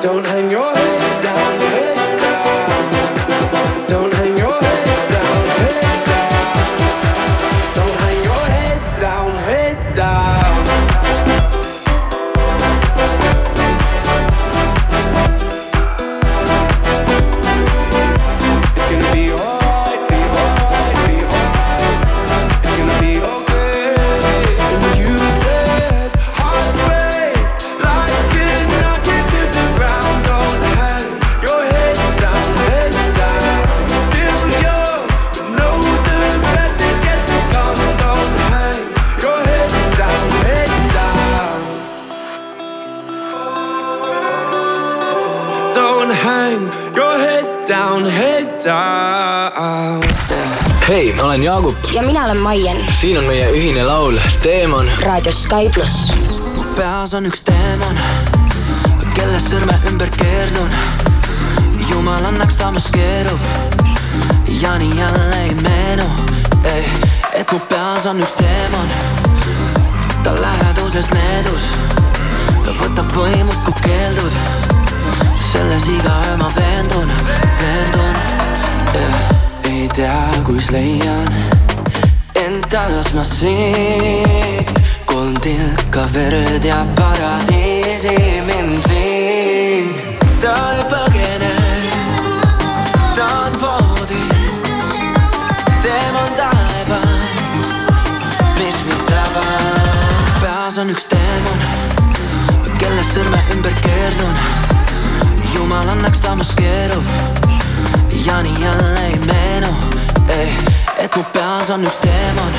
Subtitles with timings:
[0.00, 0.99] Don't hang your head.
[51.30, 51.76] Olen Jaagup.
[51.92, 52.76] ja mina olen Maien.
[53.00, 54.90] siin on meie ühine laul Teemon.
[55.02, 56.12] raadios Sky pluss.
[56.56, 57.98] mu peas on üks teemon,
[59.14, 60.70] kelle sõrme ümber keerdun.
[61.90, 63.40] jumal annaks, samas keerub
[64.60, 66.08] ja nii jälle ei meenu,
[67.32, 68.90] et mu peas on üks teemon.
[70.22, 71.68] ta läheduses needus,
[72.64, 74.32] ta võtab võimust, kui keeldud.
[75.52, 77.12] selles iga öö ma veendun,
[77.60, 78.18] veendun
[78.94, 79.39] yeah
[79.80, 81.28] ei tea, kus leian
[82.34, 84.68] end taas ma siit.
[85.04, 88.16] kolm tilka verd ja paradiisi
[88.48, 90.02] mind viid.
[90.42, 91.52] ta ei põgene,
[93.16, 94.64] ta on voodis,
[95.82, 97.80] teemal taevast,
[98.58, 100.42] mis mind tabab.
[100.42, 101.62] peas on üks teemon,
[102.82, 104.36] kelle sõrme ümber keerdun.
[105.54, 107.49] jumal annaks, samas keerub
[108.26, 109.68] ja nii jälle ei meenu,
[110.28, 110.58] ei,
[110.98, 112.52] et mu peas on üks teemon.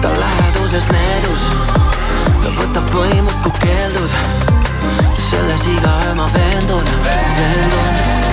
[0.00, 1.44] ta läheduses needus,
[2.42, 4.10] ta võtab võimust, kui keeldud.
[5.30, 8.23] selles iga öö ma veendun, veendun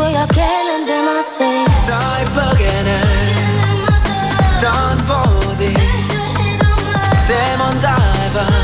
[0.00, 1.70] peatu ja kellen tema sees.
[1.86, 3.00] ta ei põgene,
[4.60, 6.28] ta on voodis,
[7.26, 8.54] tema on taevas,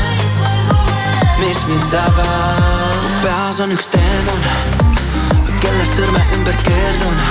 [1.39, 3.03] mis mind tabab.
[3.03, 4.41] mu peas on üks teemon,
[5.61, 7.21] kelle sõrme ümber keerdun.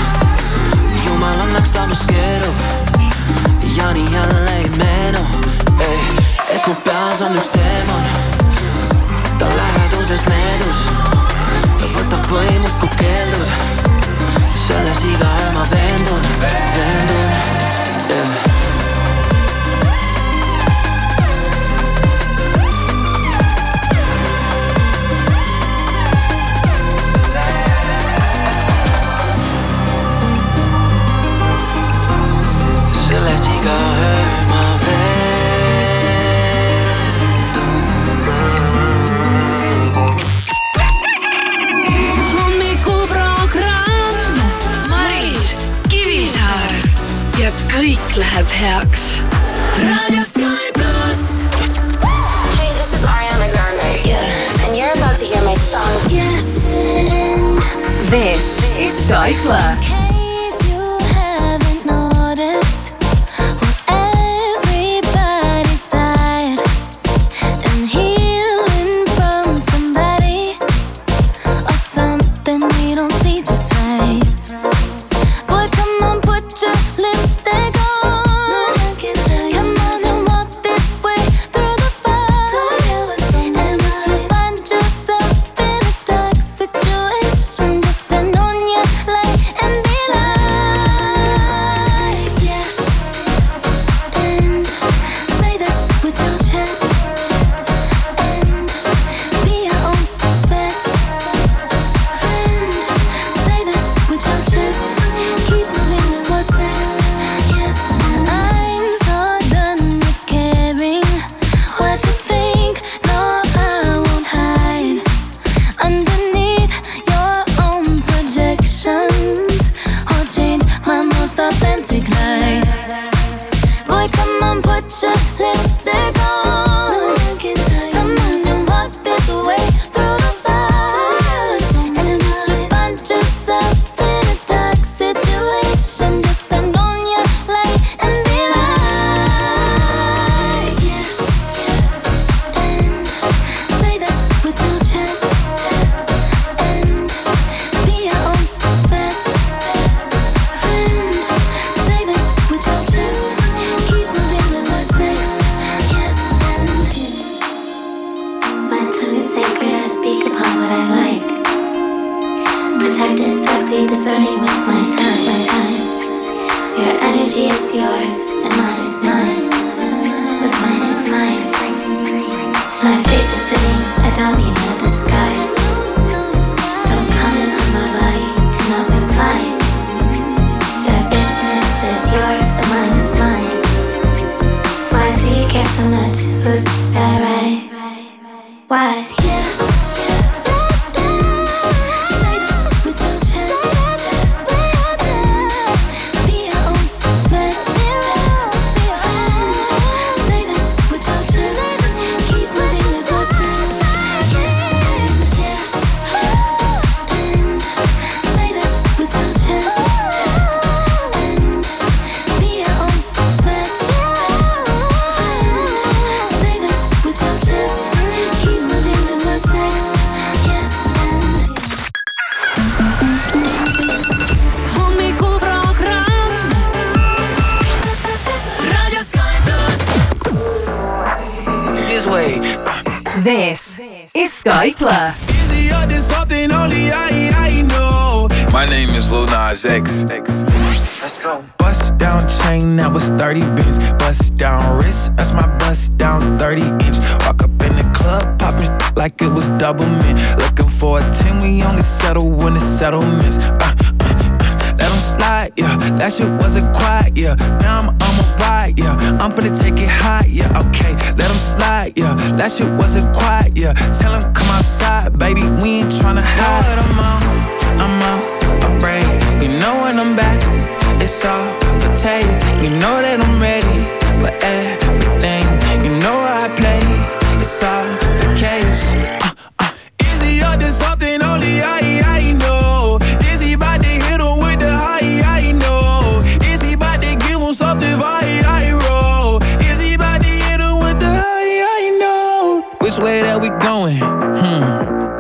[1.05, 2.57] jumal annaks, samas keerub
[3.77, 5.25] ja nii jälle ei meenu,
[5.81, 6.01] ei,
[6.49, 8.05] et mu peas on üks teemon,
[9.39, 10.87] ta läheduses needus
[11.97, 13.86] võtab võimust, kui keeldud
[14.67, 17.31] selles iga öö ma veendun, veendun
[18.11, 18.57] yeah.
[33.09, 34.26] selles iga
[47.77, 48.49] öö ma kõik läheb
[50.25, 51.49] Sky pluss.
[52.57, 54.09] Hey, this is Ariana Grande.
[54.09, 54.67] Yeah.
[54.67, 55.85] And you're about to hear my song.
[56.11, 56.67] Yes.
[58.11, 59.96] This is Sky Plus.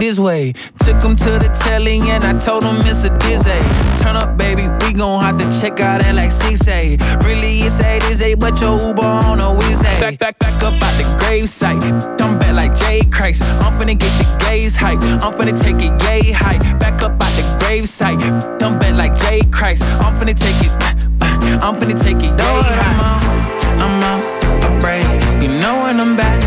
[0.06, 0.52] biz way.
[0.86, 3.58] Took him to the telly and I told him it's a dizzy.
[4.02, 6.96] Turn up, baby, we gon' have to check out at like 6 a.
[7.26, 9.98] Really, it's 8 is 8, but your Uber on a Wednesday.
[9.98, 11.82] Back, back, back up out the gravesite.
[12.16, 13.42] Dumb back like Jay Christ.
[13.64, 15.02] I'm finna get the gaze hype.
[15.24, 16.62] I'm finna take it yay hype.
[16.78, 18.20] Back up out the gravesite.
[18.60, 19.82] Dumb back like Jay Christ.
[20.04, 20.72] I'm finna take it.
[21.20, 22.86] Uh, I'm finna take it yay hype.
[22.86, 24.22] I'm out, I'm out,
[24.66, 25.42] I break.
[25.42, 26.40] You know when I'm back,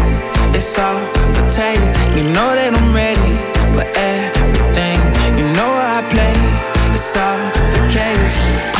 [0.55, 0.99] it's all
[1.33, 1.83] for take.
[2.15, 3.48] You know that I'm ready
[3.79, 4.99] over everything.
[5.37, 6.33] You know I play,
[6.91, 7.37] it's all
[7.71, 8.78] the case.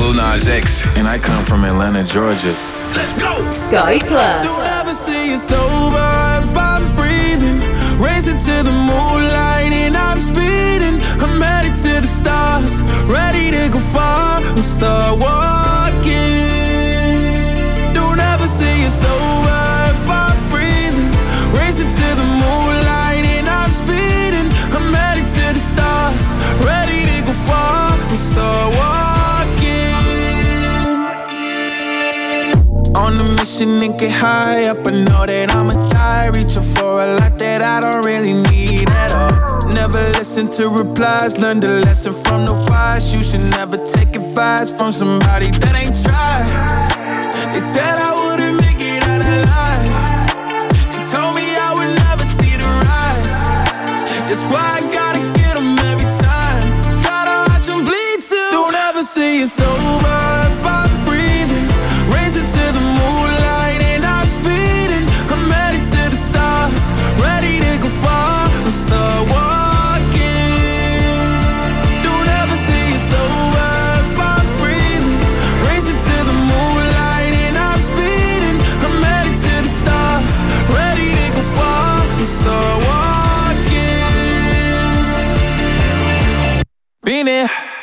[0.00, 2.54] Lil Nas X, and I come from Atlanta, Georgia.
[2.94, 3.50] Let's go!
[3.50, 4.46] Sky Plus.
[4.46, 7.58] Do ever see if I'm breathing?
[7.98, 11.02] Racing to the moonlight and I'm speeding.
[11.20, 14.40] I'm headed to the stars, ready to go far.
[14.40, 15.87] I'm Star Wars.
[33.58, 34.86] ocean and get high up.
[34.86, 39.10] I know that I'ma die, reaching for a lot that I don't really need at
[39.12, 39.72] all.
[39.72, 43.14] Never listen to replies, learn the lesson from the wise.
[43.14, 47.52] You should never take advice from somebody that ain't tried.
[47.52, 48.07] They said I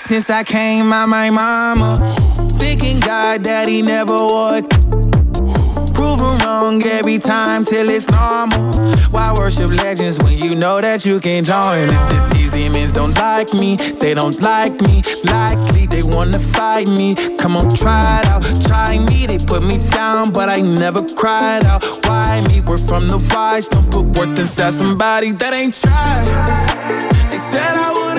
[0.06, 1.98] Since I came out my mama,
[2.60, 4.70] thinking God daddy never would.
[5.96, 8.72] Proven wrong every time till it's normal.
[9.10, 11.88] Why worship legends when you know that you can join?
[11.88, 12.30] Them?
[12.30, 15.02] These demons don't like me, they don't like me.
[15.24, 17.16] Likely they wanna fight me.
[17.40, 19.26] Come on, try it out, try me.
[19.26, 21.84] They put me down, but I never cried out.
[22.06, 22.62] Why me?
[22.62, 23.68] We're from the wise.
[23.68, 26.26] Don't put worth inside somebody that ain't tried.
[27.32, 28.15] They said I would.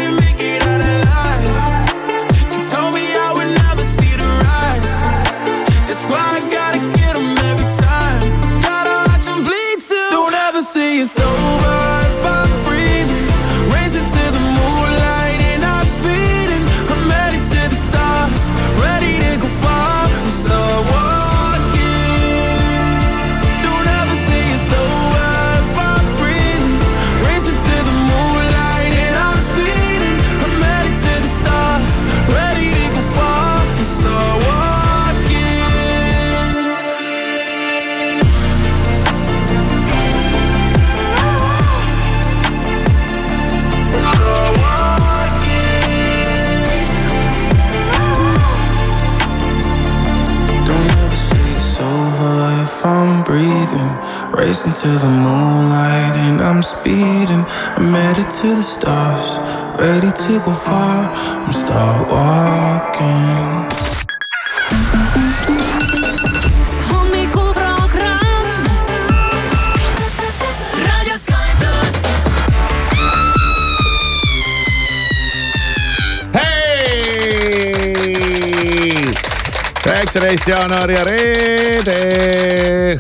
[80.46, 82.98] Üheksateist jaanuar ja reede.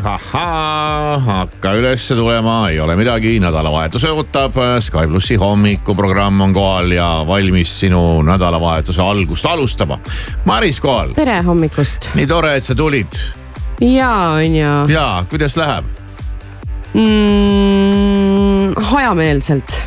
[1.26, 4.52] hakka ülesse tulema, ei ole midagi, nädalavahetus ootab.
[4.80, 9.98] Sky plussi hommikuprogramm on kohal ja valmis sinu nädalavahetuse algust alustama.
[10.44, 13.20] Maris kohal, tere hommikust nii tore, et sa tulid
[13.80, 15.84] ja on ju ja kuidas läheb?
[16.94, 19.82] mm, hajameelselt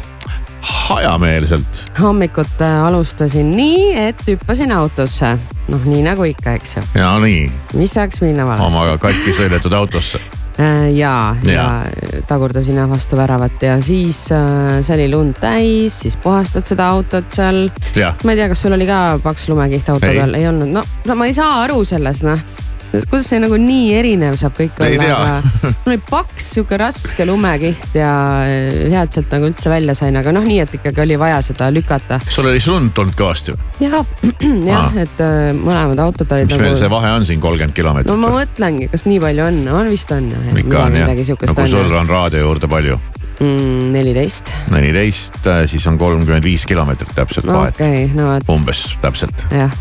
[0.62, 5.38] hajameelselt, hommikut äh, alustasin nii, et hüppasin autosse,
[5.70, 7.46] noh, nii nagu ikka, eks ju, ja nii
[7.80, 8.68] mis saaks minna valesti.
[8.68, 10.20] oma katki sõidetud autosse.
[10.60, 11.66] ja, ja Ja.
[12.28, 17.32] tagurdasin jah vastu väravat ja siis äh, see oli lund täis, siis puhastad seda autot
[17.32, 17.70] seal.
[18.24, 20.18] ma ei tea, kas sul oli ka paks lumekiht auto Ei.
[20.20, 22.42] peal, ei olnud, no, no ma ei saa aru sellest noh
[22.90, 27.26] kuidas see nagu nii erinev saab kõik Ei olla, aga mul oli paks sihuke raske
[27.28, 28.12] lumekiht ja
[28.46, 31.42] äh, hea, et sealt nagu üldse välja sain, aga noh, nii et ikkagi oli vaja
[31.46, 32.20] seda lükata.
[32.30, 33.70] sul oli lund tulnud kõvasti või?
[33.86, 34.16] jah,
[34.72, 36.98] jah, et äh, mõlemad autod olid mis meil see nagu.
[36.98, 40.34] vahe on siin kolmkümmend kilomeetrit no ma mõtlengi, kas nii palju on, on vist on
[40.34, 40.52] jah.
[40.64, 41.16] ikka on jah,
[41.54, 42.98] on sul on raadio juurde palju,
[43.94, 49.46] neliteist, neliteist, siis on kolmkümmend viis kilomeetrit täpselt no vahet, okay,, no vot umbes täpselt.
[49.54, 49.78] jah.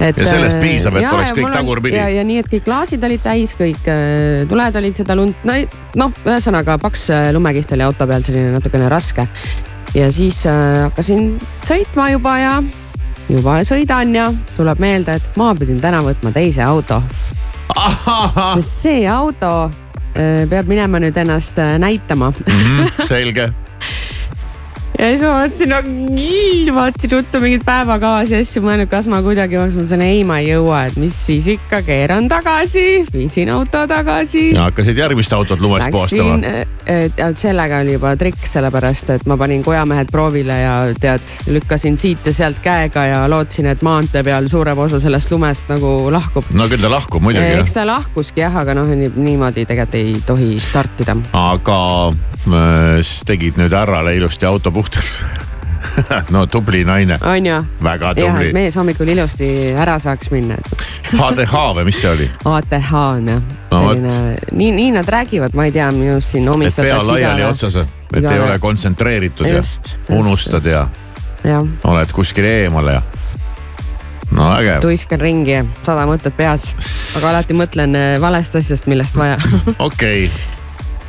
[0.00, 0.16] et.
[0.18, 1.98] Ja sellest piisab, et oleks kõik tagurpidi.
[1.98, 5.58] ja, ja nii, et kõik klaasid olid täis, kõik äh, tuled olid seda lund, no
[6.00, 9.26] noh, ühesõnaga paks äh, lumekiht oli auto peal selline natukene raske.
[9.94, 12.56] ja siis äh, hakkasin sõitma juba ja
[13.28, 17.00] juba sõidan ja tuleb meelde, et ma pidin täna võtma teise auto,
[18.54, 19.52] sest see auto
[20.18, 22.32] äh, peab minema nüüd ennast äh, näitama
[23.04, 23.50] selge,
[24.98, 29.58] ja siis ma mõtlesin no,, vaatasin ruttu mingeid päevakavasi ja asju, mõelnud, kas ma kuidagi
[29.58, 33.84] jõuaks, ma mõtlesin ei, ma ei jõua, et mis siis ikka, keeran tagasi, viisin auto
[33.90, 34.50] tagasi.
[34.54, 37.36] ja hakkasid järgmist autot lumest puhastama Läksin,.
[37.38, 42.34] sellega oli juba trikk, sellepärast et ma panin kojamehed proovile ja tead, lükkasin siit ja
[42.36, 46.52] sealt käega ja lootsin, et maantee peal suurem osa sellest lumest nagu lahkub.
[46.54, 50.14] no küll ta lahkub muidugi jah eks, ta lahkuski jah, aga noh, niimoodi tegelikult ei
[50.26, 51.16] tohi startida.
[51.38, 51.80] aga
[52.48, 54.83] äh, tegid nüüd härrale ilusti auto puhtaks.
[56.34, 57.58] no tubli naine, on ju?
[57.82, 58.52] väga tubli.
[58.52, 59.48] mees hommikul ilusti
[59.78, 60.56] ära saaks minna,
[61.14, 62.30] HDH või mis see oli?
[62.50, 63.42] ATH on jah,
[63.74, 64.16] No selline,
[64.54, 67.76] nii, nii nad räägivad, ma ei tea, minu arust siin et pea omistatakse laiali otsas,
[67.82, 70.10] et ei igale- ole kontsentreeritud ja Just, just.
[70.14, 70.86] unustad ja
[71.44, 73.02] jah, oled kuskil eemal ja.
[74.34, 76.70] no vägev, tuiskan ringi, sada mõtet peas,
[77.18, 79.38] aga alati mõtlen äh, valest asjast, millest vaja.
[79.88, 80.30] okei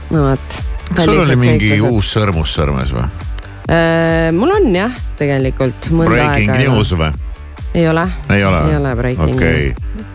[0.10, 0.60] no vot.
[0.94, 3.06] kas sul oli mingi uus sõrmus sõrmes või?
[4.36, 6.64] Mul on jah, tegelikult mõnda Breaking aega.
[6.64, 7.12] news või?
[7.76, 8.60] ei ole, ei ole?
[8.70, 10.12] ei ole breaking okei news.,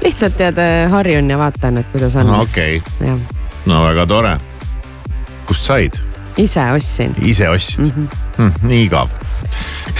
[0.00, 0.60] lihtsalt tead,
[0.90, 2.32] harjun ja vaatan, et kuidas on.
[2.40, 3.18] okei, jah,
[3.68, 4.36] no väga tore.
[5.48, 6.00] kust said?
[6.40, 7.14] ise ostsin.
[7.22, 7.90] ise ostsid mm?
[7.90, 8.08] -hmm.
[8.36, 9.08] Hm, nii igav.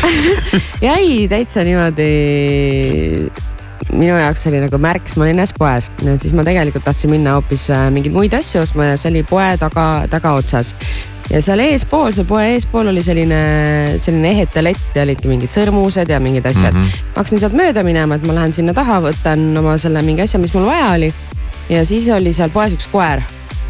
[0.89, 2.11] jäi täitsa niimoodi
[3.93, 5.91] minu jaoks oli nagu märks, ma olin ühes poes,
[6.23, 9.49] siis ma tegelikult tahtsin minna hoopis äh, mingeid muid asju ostma ja see oli poe
[9.61, 10.75] taga, tagaotsas.
[11.31, 13.41] Ja seal eespool, see poe eespool oli selline,
[14.03, 16.87] selline ehete lett ja olidki mingid sõrmused ja mingid asjad mm.
[16.87, 17.11] -hmm.
[17.15, 20.41] ma hakkasin sealt mööda minema, et ma lähen sinna taha, võtan oma selle mingi asja,
[20.43, 21.13] mis mul vaja oli.
[21.71, 23.23] ja siis oli seal poes üks koer,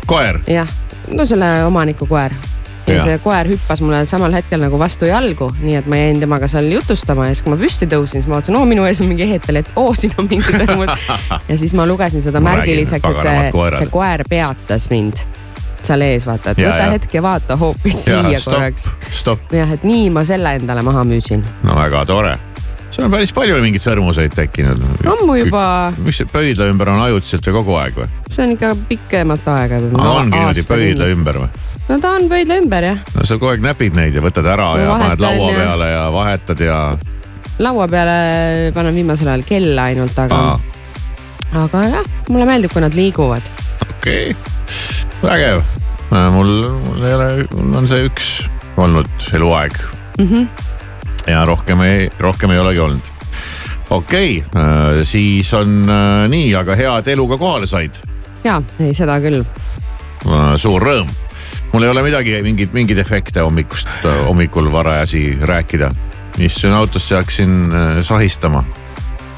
[0.06, 0.68] koer, jah,
[1.12, 2.32] no selle omaniku koer.
[2.86, 3.04] ja Jah.
[3.04, 6.72] see koer hüppas mulle samal hetkel nagu vastu jalgu, nii et ma jäin temaga seal
[6.72, 9.28] jutustama ja siis, kui ma püsti tõusin, siis ma vaatasin, oo minu ees on mingi
[9.28, 11.12] ehetel, et oo siin on mingi sõrmus.
[11.50, 15.20] ja siis ma lugesin seda Ma märgiliseks, et see, see koer peatas mind
[15.90, 16.90] seal ees, vaata, et Ja, võta ja.
[16.96, 21.02] hetk ja vaata hoopis ja siia stopp korraks., jah, et nii ma selle endale maha
[21.08, 21.42] müüsin.
[21.66, 22.36] no väga tore.
[22.90, 24.80] seal on päris palju mingeid sõrmuseid tekkinud.
[25.06, 25.64] ammu juba,
[26.02, 28.08] mis see pöidla ümber on ajutiselt või kogu aeg või?
[28.30, 29.82] see on ikka pikemat aega.
[29.90, 31.10] ongi niimoodi pöidla.
[31.14, 31.50] ümber või?
[31.90, 34.72] no ta on pöidla ümber jah, no sa kogu aeg näpid neid ja võtad ära
[34.74, 36.80] Ma ja paned laua ja- peale ja vahetad ja.
[37.58, 38.18] laua peale
[38.74, 40.42] panen viimasel ajal kella ainult, aga
[41.64, 43.42] aga jah, mulle meeldib, kui nad liiguvad.
[43.90, 44.34] okei,
[45.22, 45.62] vägev.
[46.10, 48.30] mul, mul ei ole, mul on see üks
[48.80, 49.76] olnud eluaeg
[50.18, 50.26] mm.
[50.26, 50.48] -hmm.
[51.30, 53.10] ja rohkem ei, rohkem ei olegi olnud.
[53.90, 57.94] okei okay,, siis on äh, nii, aga hea, et eluga kohale said.
[58.44, 59.44] ja, ei seda küll.
[60.56, 61.08] suur rõõm.
[61.72, 63.88] mul ei ole midagi, mingeid, mingeid efekte hommikust,
[64.26, 65.90] hommikul varajasi rääkida.
[66.38, 68.64] istusin autosse, hakkasin äh, sahistama.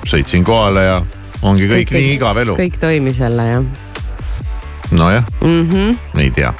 [0.06, 1.02] sõitsin kohale ja
[1.42, 2.56] ongi kõik, kõik nii igav elu.
[2.56, 3.91] kõik toimis jälle jah
[4.92, 5.68] nojah mm.
[5.68, 5.98] -hmm.
[6.20, 6.54] ei tea.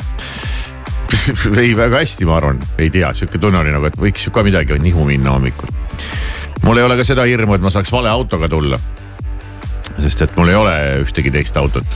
[1.57, 4.43] ei, väga hästi, ma arvan, ei tea, sihuke tunne oli nagu, et võiks ju ka
[4.43, 5.69] midagi nihu minna hommikul.
[6.63, 8.79] mul ei ole ka seda hirmu, et ma saaks vale autoga tulla.
[9.99, 11.87] sest et mul ei ole ühtegi teist autot.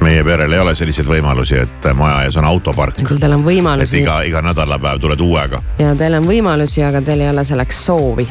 [0.00, 3.00] meie perel ei ole selliseid võimalusi, et maja ees on autopark.
[3.02, 5.62] küll teil on võimalusi iga, iga nädalapäev tuled uuega.
[5.78, 8.28] ja teil on võimalusi, aga teil ei ole selleks soovi.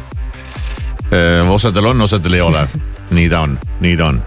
[1.49, 2.67] osadel on, osadel ei ole.
[3.17, 4.21] nii ta on, nii ta on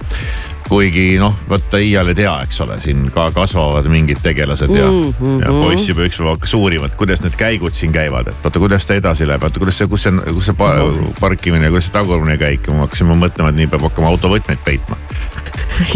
[0.72, 5.12] kuigi noh, vaata iial ei tea, eks ole, siin ka kasvavad mingid tegelased ja mm,
[5.18, 5.42] -hmm.
[5.44, 8.86] ja poiss juba ükspäev hakkas uurima, et kuidas need käigud siin käivad, et vaata, kuidas
[8.88, 10.72] ta edasi läheb, vaata kuidas see, kus see, kus see pa
[11.20, 14.96] parkimine, kuidas see tagurpidi käik ja ma hakkasin mõtlema, et nii peab hakkama autovõtmeid peitma.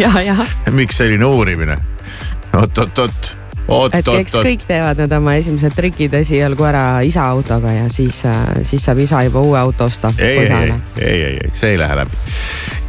[0.03, 0.37] ja, ja,
[0.71, 1.79] miks selline uurimine
[2.53, 3.37] oot, oot, oot, oot,
[3.69, 8.23] et eks kõik teevad need oma esimesed trikid esialgu ära isa autoga ja siis,
[8.63, 11.97] siis saab isa juba uue auto osta ei, ei, ei, ei, ei, see ei lähe
[12.03, 12.23] läbi.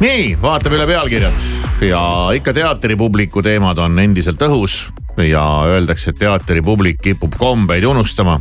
[0.04, 1.48] nii, vaatame üle pealkirjad
[1.88, 2.02] ja
[2.38, 4.86] ikka teatripubliku teemad on endiselt õhus
[5.18, 8.38] ja öeldakse, et teatripublik kipub kombeid unustama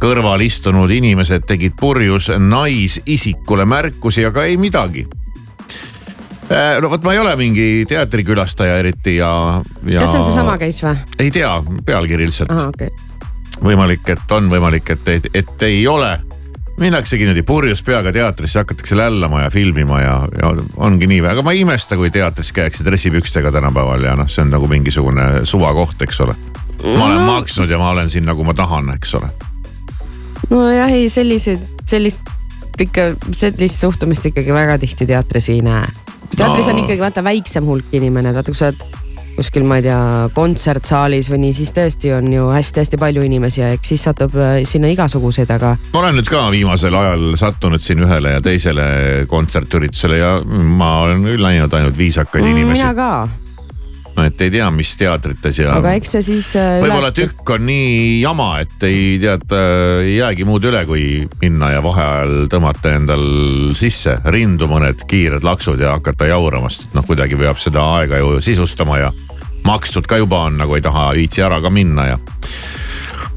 [0.00, 5.04] kõrval istunud inimesed tegid purjus naisisikule märkusi, aga ei midagi.
[6.80, 9.30] No vot, ma ei ole mingi teatrikülastaja eriti ja,
[9.86, 10.02] ja.
[10.02, 10.98] kas see on seesama case või?
[11.22, 11.52] ei tea,
[11.86, 12.90] pealkiri lihtsalt okay..
[13.62, 16.10] võimalik, et on, võimalik, et, et ei ole.
[16.80, 21.54] minnaksegi niimoodi purjus peaga teatrisse, hakatakse lällama ja filmima ja, ja ongi nii, aga ma
[21.54, 26.20] ei imesta, kui teatris käiakse dressipükstega tänapäeval ja noh, see on nagu mingisugune suvakoht, eks
[26.26, 26.34] ole.
[26.96, 29.30] ma olen maksnud ja ma olen siin nagu ma tahan, eks ole.
[30.50, 32.38] nojah, ei selliseid, sellist
[32.80, 35.84] ikka, sellist suhtumist ikkagi väga tihti teatris ei näe.
[36.36, 36.72] Teatris No.
[36.74, 38.82] on ikkagi vaata väiksem hulk inimene, vaata kui sa oled
[39.40, 39.98] kuskil, ma ei tea,
[40.36, 44.58] kontsertsaalis või nii, siis tõesti on ju hästi-hästi palju inimesi ja eks siis satub äh,
[44.68, 48.88] sinna igasuguseid, aga ma olen nüüd ka viimasel ajal sattunud siin ühele ja teisele
[49.30, 53.40] kontsertüritusele ja ma olen küll näinud ainult viisakaid mm, mina inimesi.
[54.14, 55.74] ka, et ei tea, mis teatrites ja.
[55.78, 59.46] aga eks see siis äh, võib-olla tükk on nii jama, et ei tead,
[60.04, 61.04] ei jäägi muud üle, kui
[61.42, 63.24] minna ja vaheajal tõmmata endal
[63.78, 68.38] sisse rindu mõned kiired laksud ja hakata jaurama, sest noh, kuidagi peab seda aega ju
[68.44, 69.12] sisustama ja
[69.66, 72.18] makstud ka juba on, nagu ei taha viitsi ära ka minna ja.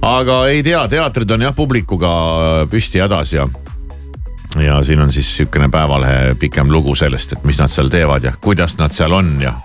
[0.02, 2.14] aga ei tea, teatrid on jah publikuga
[2.72, 3.48] püsti hädas ja
[4.62, 8.34] ja siin on siis sihukene Päevalehe pikem lugu sellest, et mis nad seal teevad ja
[8.42, 9.56] kuidas nad seal on ja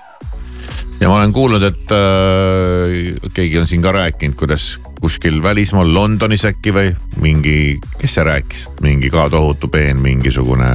[1.00, 6.44] ja ma olen kuulnud, et äh, keegi on siin ka rääkinud, kuidas kuskil välismaal Londonis
[6.48, 10.70] äkki või mingi, kes see rääkis, mingi ka tohutu peen, mingisugune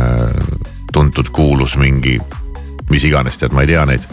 [0.93, 2.19] tuntud kuulus mingi,
[2.89, 4.05] mis iganes, tead, ma ei tea neid.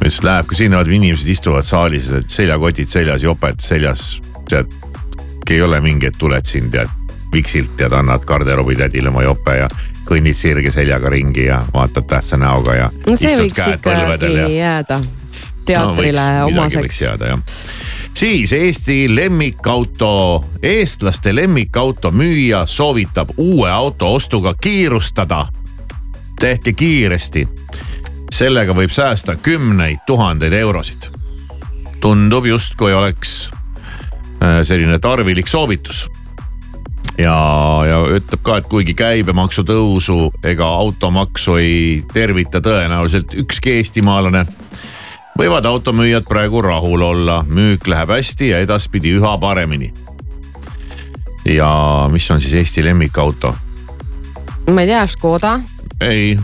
[0.00, 4.68] ütles, et läheb ka sinna, inimesed istuvad saalis, seljakotid seljas, joped seljas, tead.
[5.50, 7.03] ei ole mingi, et tuled siin tead
[7.34, 9.68] viksilt tead, annad garderoobi tädile oma jope ja
[10.08, 15.00] kõnnid sirge seljaga ringi ja vaatad tähtsa näoga ja no see võiks ikkagi ja jääda
[15.66, 17.00] teatrile no, võiks omaseks.
[17.02, 17.42] jääda jah.
[18.14, 25.46] siis Eesti lemmikauto, eestlaste lemmikauto müüja soovitab uue auto ostuga kiirustada.
[26.40, 27.48] tehke kiiresti,
[28.32, 31.10] sellega võib säästa kümneid tuhandeid eurosid.
[32.00, 36.08] tundub justkui oleks äh, selline tarvilik soovitus
[37.18, 37.36] ja,
[37.88, 44.44] ja ütleb ka, et kuigi käibemaksu tõusu ega automaksu ei tervita tõenäoliselt ükski eestimaalane,
[45.38, 49.92] võivad automüüjad praegu rahul olla, müük läheb hästi ja edaspidi üha paremini.
[51.44, 53.54] ja mis on siis Eesti lemmikauto?
[54.72, 55.58] ma ei tea, Škoda,
[56.00, 56.38] ei,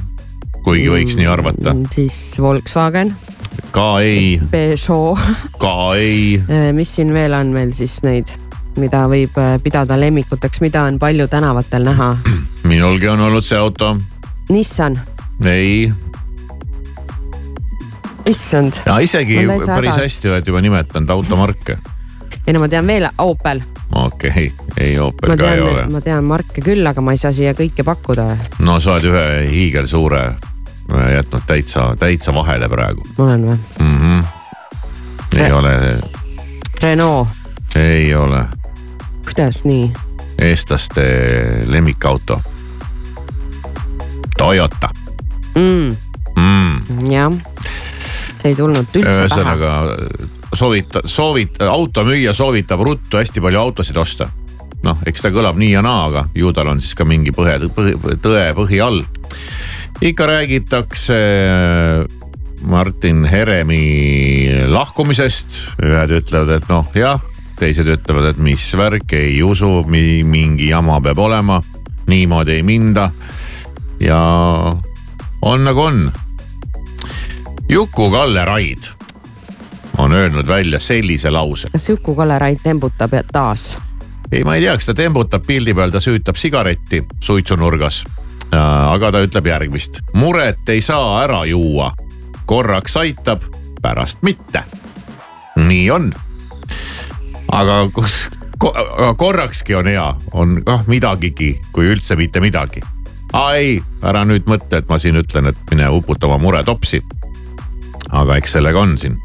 [0.65, 1.75] kuigi võiks nii arvata.
[1.93, 3.15] siis Volkswagen,
[3.71, 5.19] ka ei, Peugeot,
[5.59, 6.43] ka ei,
[6.79, 8.31] mis siin veel on meil siis neid,
[8.77, 12.17] mida võib äh, pidada lemmikuteks, mida on palju tänavatel näha.
[12.71, 13.97] minulgi on olnud see auto,
[14.51, 14.99] Nissan,
[15.47, 15.93] ei,
[18.31, 19.97] issand, isegi päris hädas.
[19.97, 21.79] hästi oled juba nimetanud automarke.
[22.47, 23.63] ei no ma tean veel Opel,
[23.95, 25.93] okei okay., ei Opel ma ka ei ole tean,.
[25.93, 28.29] ma tean marke küll, aga ma ei saa siia kõike pakkuda.
[28.59, 33.59] no sa oled ühe hiigelsuure äh, jätnud täitsa, täitsa vahele praegu olen või?
[33.81, 33.99] mm.
[33.99, 34.25] -hmm.
[35.37, 35.77] ei Re- ole,
[36.83, 37.29] Renault,
[37.77, 38.47] ei ole
[39.31, 39.93] kuidas nii?
[40.39, 41.03] eestlaste
[41.67, 42.41] lemmikauto.
[44.39, 44.89] Toyota
[45.55, 45.97] mm,.
[46.37, 47.11] mm..
[47.13, 47.33] jah,
[48.41, 49.27] see ei tulnud üldse pähe.
[49.29, 49.73] ühesõnaga
[50.57, 54.27] soovita, soovit-, automüüja soovitab ruttu hästi palju autosid osta.
[54.83, 57.59] noh, eks ta kõlab nii ja naa, aga ju tal on siis ka mingi põhe,
[57.77, 59.05] põhi, tõe põhi all.
[60.03, 61.21] ikka räägitakse
[62.67, 67.30] Martin Heremi lahkumisest, ühed ütlevad, et noh jah,
[67.61, 71.61] teised ütlevad, et mis värk, ei usu, mingi jama peab olema,
[72.09, 73.11] niimoodi ei minda.
[74.01, 74.21] ja
[75.43, 76.13] on nagu on.
[77.69, 78.89] Juku-Kalle Raid
[79.99, 81.69] on öelnud välja sellise lause.
[81.73, 83.79] kas Juku-Kalle Raid tembutab taas?
[84.33, 88.05] ei, ma ei tea, kas ta tembutab pildi peal, ta süütab sigaretti suitsunurgas.
[88.91, 91.93] aga ta ütleb järgmist, muret ei saa ära juua,
[92.47, 93.45] korraks aitab,
[93.83, 94.65] pärast mitte.
[95.57, 96.13] nii on.
[97.53, 98.73] Aga kus ko,,
[99.17, 102.83] korrakski on hea, on kah midagigi, kui üldse mitte midagi.
[103.33, 107.03] aa ei, ära nüüd mõtle, et ma siin ütlen, et mine uputa oma mure topsi.
[108.11, 109.19] aga eks sellega on siin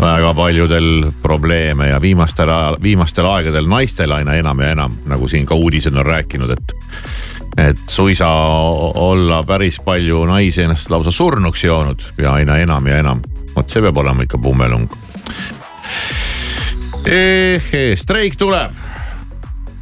[0.00, 5.46] väga paljudel probleeme ja viimastel ajal, viimastel aegadel naistel aina enam ja enam, nagu siin
[5.46, 6.76] ka uudised on rääkinud, et.
[7.58, 13.22] et suisa olla päris palju naisi ennast lausa surnuks joonud ja aina enam ja enam.
[13.56, 14.88] vot see peab olema ikka pummelung.
[17.96, 18.72] Streik tuleb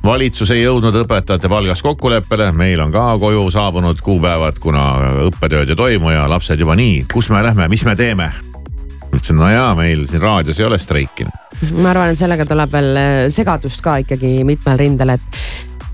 [0.02, 4.86] valitsus ei jõudnud õpetajate palgas kokkuleppele, meil on ka koju saabunud kuupäevad, kuna
[5.28, 8.32] õppetööd ei toimu ja lapsed juba nii, kus me lähme, mis me teeme?
[9.12, 11.26] ütlesin, no jaa, meil siin raadios ei ole streiki.
[11.76, 12.98] ma arvan, et sellega tuleb veel
[13.30, 15.42] segadust ka ikkagi mitmel rindel, et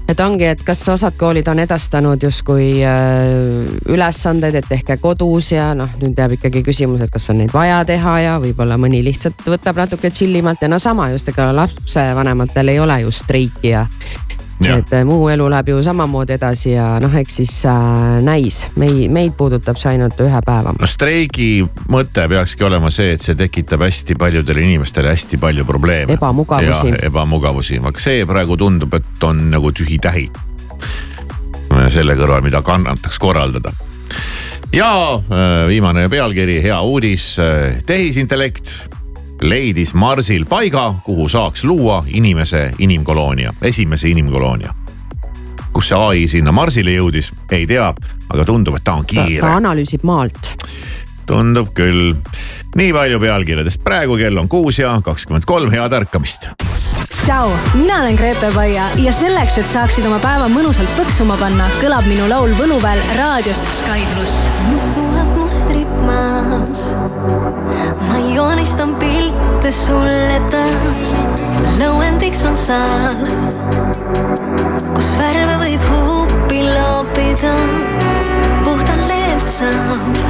[0.09, 5.71] et ongi, et kas osad koolid on edastanud justkui äh, ülesandeid, et tehke kodus ja
[5.79, 9.45] noh, nüüd jääb ikkagi küsimus, et kas on neid vaja teha ja võib-olla mõni lihtsalt
[9.47, 13.87] võtab natuke chill imalt ja no sama just, ega lapsevanematel ei ole ju streiki ja.
[14.67, 19.07] Et äh, muu elu läheb ju samamoodi edasi ja noh, eks siis äh, näis, meid,
[19.15, 20.75] meid puudutab see ainult ühe päeva.
[20.75, 26.19] no streigi mõte peakski olema see, et see tekitab hästi paljudele inimestele hästi palju probleeme.
[26.19, 26.95] Ebamugavusi.
[27.07, 30.29] ebamugavusi, aga see praegu tundub, et on nagu tühi-tähi.
[31.93, 33.73] selle kõrval, mida kannataks korraldada.
[34.73, 37.37] ja äh, viimane pealkiri, hea uudis,
[37.87, 38.98] tehisintellekt
[39.43, 44.75] leidis Marsil paiga, kuhu saaks luua inimese inimkoloonia, esimese inimkoloonia.
[45.73, 47.93] kus see ai sinna Marsile jõudis, ei tea,
[48.33, 49.53] aga tundub, et ta on kiire ta.
[49.57, 50.55] analüüsib maalt.
[51.27, 52.17] tundub küll.
[52.77, 56.51] nii palju pealkirjadest, praegu kell on kuus ja kakskümmend kolm, head ärkamist.
[57.25, 62.11] tšau, mina olen Grete Paia ja selleks, et saaksid oma päeva mõnusalt põksuma panna, kõlab
[62.11, 64.51] minu laul Võluväel raadios Sky pluss.
[64.73, 67.08] mustuvad mustrid maas.
[68.39, 71.15] Joonistan pilte sulle taas.
[71.81, 73.25] lõuendiks on saal,
[74.95, 77.55] kus värve võib huupi loopida.
[78.63, 80.23] puhtalt leelt saab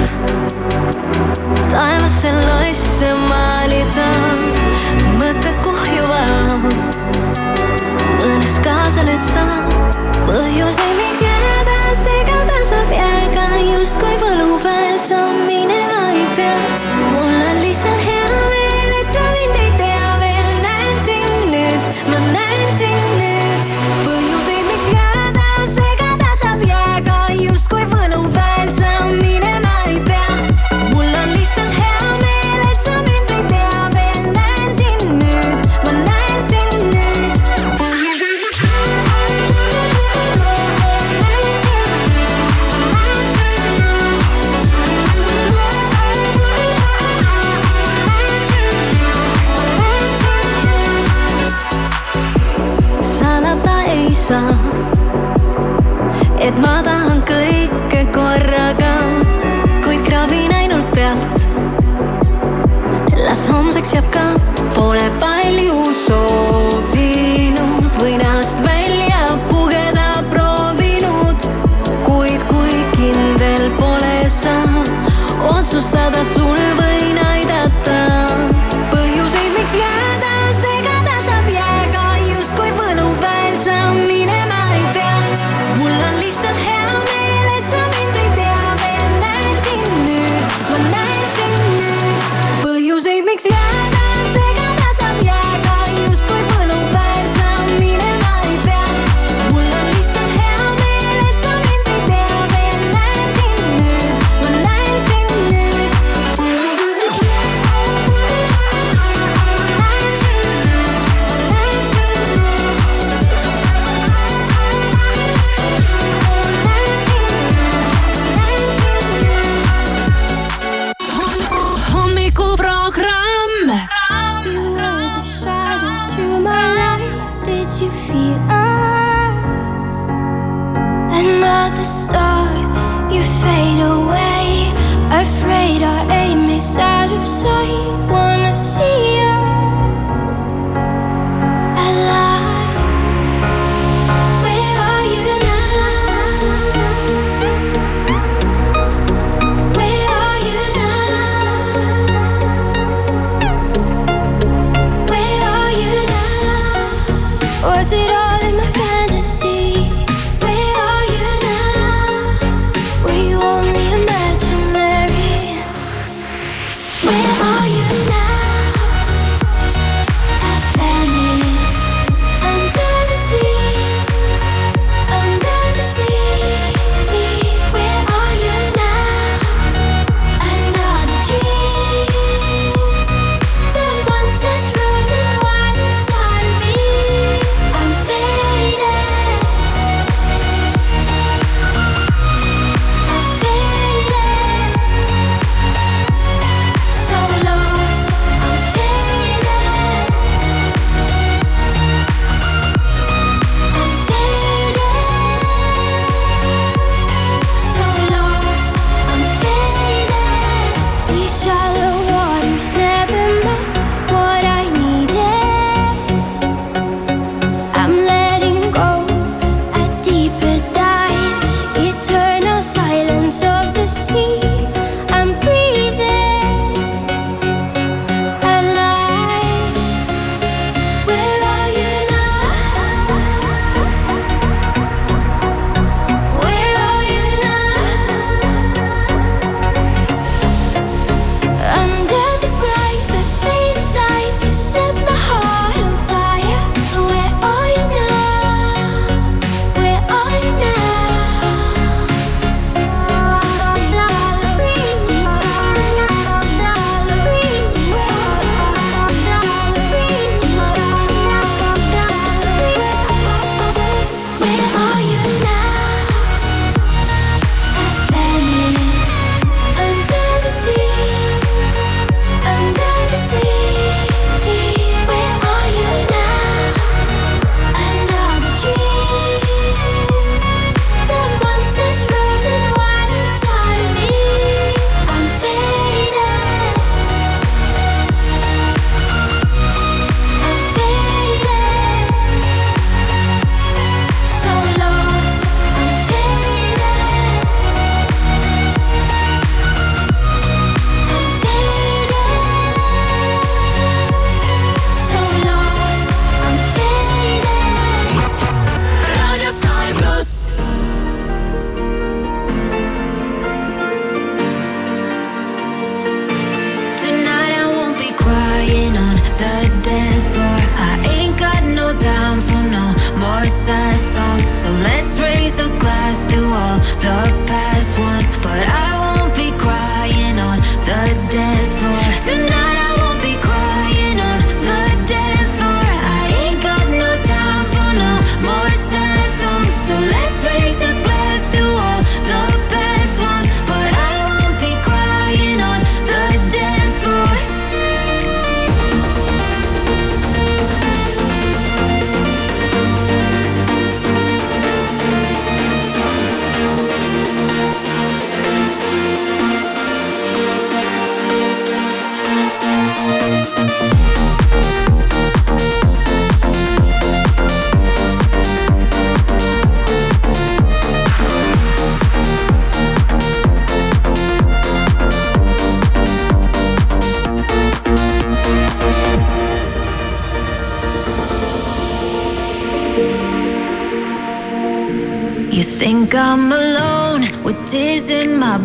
[1.74, 4.08] taevasse loisse maalida.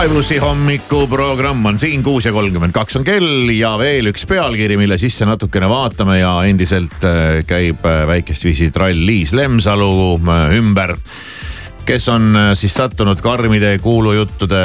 [0.00, 4.78] Sky plussi hommikuprogramm on siin, kuus ja kolmkümmend kaks on kell ja veel üks pealkiri,
[4.80, 10.56] mille sisse natukene vaatame ja endiselt äh, käib äh, väikest viisi trall Liis Lemsalu äh,
[10.56, 10.94] ümber.
[11.84, 14.64] kes on siis sattunud karmide kuulujuttude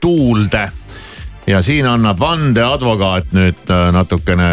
[0.00, 0.68] tuulde
[1.46, 4.48] ja siin annab vandeadvokaat nüüd äh, natukene,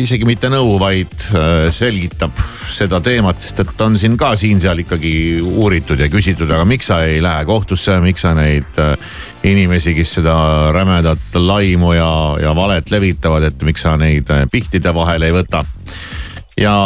[0.00, 2.38] isegi mitte nõu, vaid äh, selgitab
[2.70, 5.12] seda teemat, sest et on siin ka siin-seal ikkagi
[5.44, 8.94] uuritud ja küsitud, aga miks sa ei lähe kohtusse, miks sa neid äh,
[9.50, 10.36] inimesi, kes seda
[10.76, 15.64] rämedat laimu ja, ja valet levitavad, et miks sa neid pihtide vahele ei võta.
[16.60, 16.76] ja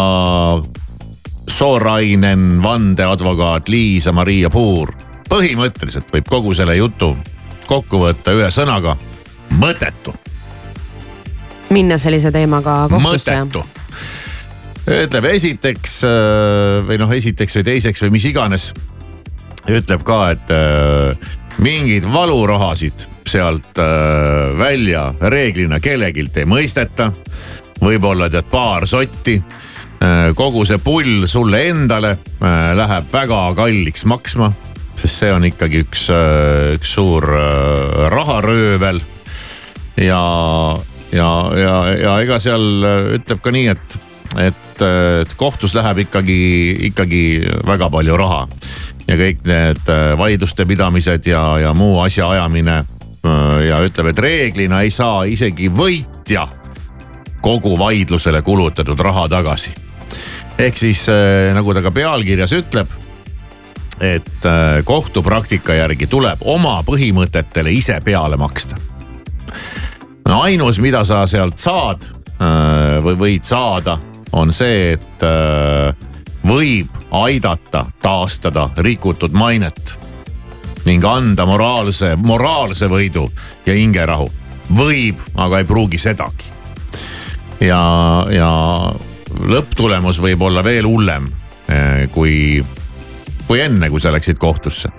[1.44, 4.94] Soorainen vandeadvokaat Liisa-Maria Puur
[5.28, 7.12] põhimõtteliselt võib kogu selle jutu
[7.68, 8.96] kokku võtta ühe sõnaga
[9.50, 10.14] mõttetu.
[11.70, 13.32] minna sellise teemaga kohtusse.
[13.32, 13.64] mõttetu.
[14.86, 18.72] ütleb esiteks äh, või noh, esiteks või teiseks või mis iganes.
[19.68, 27.12] ütleb ka, et äh, mingeid valurahasid sealt äh, välja reeglina kellegilt ei mõisteta.
[27.80, 29.42] võib-olla tead paar sotti
[30.36, 32.10] kogu see pull sulle endale
[32.76, 34.50] läheb väga kalliks maksma,
[35.00, 36.02] sest see on ikkagi üks,
[36.76, 37.24] üks suur
[38.12, 39.00] raharöövel
[39.96, 40.76] ja,
[41.12, 42.64] ja, ja, ja ega seal
[43.18, 43.98] ütleb ka nii, et,
[44.48, 44.82] et,
[45.22, 46.40] et kohtus läheb ikkagi,
[46.90, 47.22] ikkagi
[47.66, 48.46] väga palju raha.
[49.06, 52.84] ja kõik need vaidluste pidamised ja, ja muu asjaajamine
[53.68, 56.46] ja ütleb, et reeglina ei saa isegi võitja
[57.44, 59.70] kogu vaidlusele kulutatud raha tagasi.
[60.58, 61.06] ehk siis
[61.54, 63.00] nagu ta ka pealkirjas ütleb
[64.00, 64.46] et
[64.84, 68.76] kohtupraktika järgi tuleb oma põhimõtetele ise peale maksta
[70.34, 72.08] no ainus, mida sa sealt saad
[73.04, 73.94] või võid saada,
[74.34, 75.22] on see, et
[76.44, 79.94] võib aidata taastada rikutud mainet
[80.88, 83.28] ning anda moraalse, moraalse võidu
[83.66, 84.26] ja hingerahu.
[84.74, 86.50] võib, aga ei pruugi sedagi.
[87.60, 87.82] ja,
[88.30, 88.50] ja
[89.38, 91.28] lõpptulemus võib olla veel hullem
[92.12, 92.64] kui,
[93.46, 94.90] kui enne, kui sa läksid kohtusse.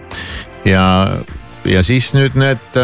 [0.65, 1.19] ja,
[1.65, 2.79] ja siis nüüd need,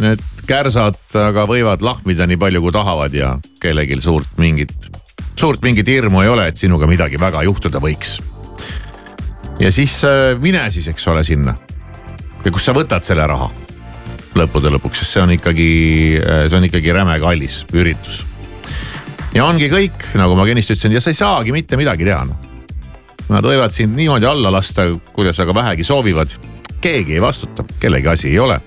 [0.00, 4.72] need kärsad aga võivad lahmida nii palju, kui tahavad ja kellelgi suurt mingit,
[5.38, 8.18] suurt mingit hirmu ei ole, et sinuga midagi väga juhtuda võiks.
[9.60, 10.00] ja siis
[10.40, 11.56] mine siis, eks ole, sinna.
[12.44, 13.50] ja kust sa võtad selle raha
[14.36, 15.68] lõppude lõpuks, sest see on ikkagi,
[16.48, 18.24] see on ikkagi räme kallis üritus.
[19.34, 22.42] ja ongi kõik, nagu ma ennist ütlesin ja sa ei saagi mitte midagi teha noh.
[23.26, 26.30] Nad võivad sind niimoodi alla lasta, kuidas aga vähegi soovivad.
[26.80, 28.60] keegi ei vastuta, kellegi asi ei ole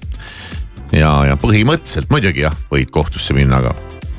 [0.91, 3.75] ja, ja põhimõtteliselt muidugi jah, võid kohtusse minna, aga.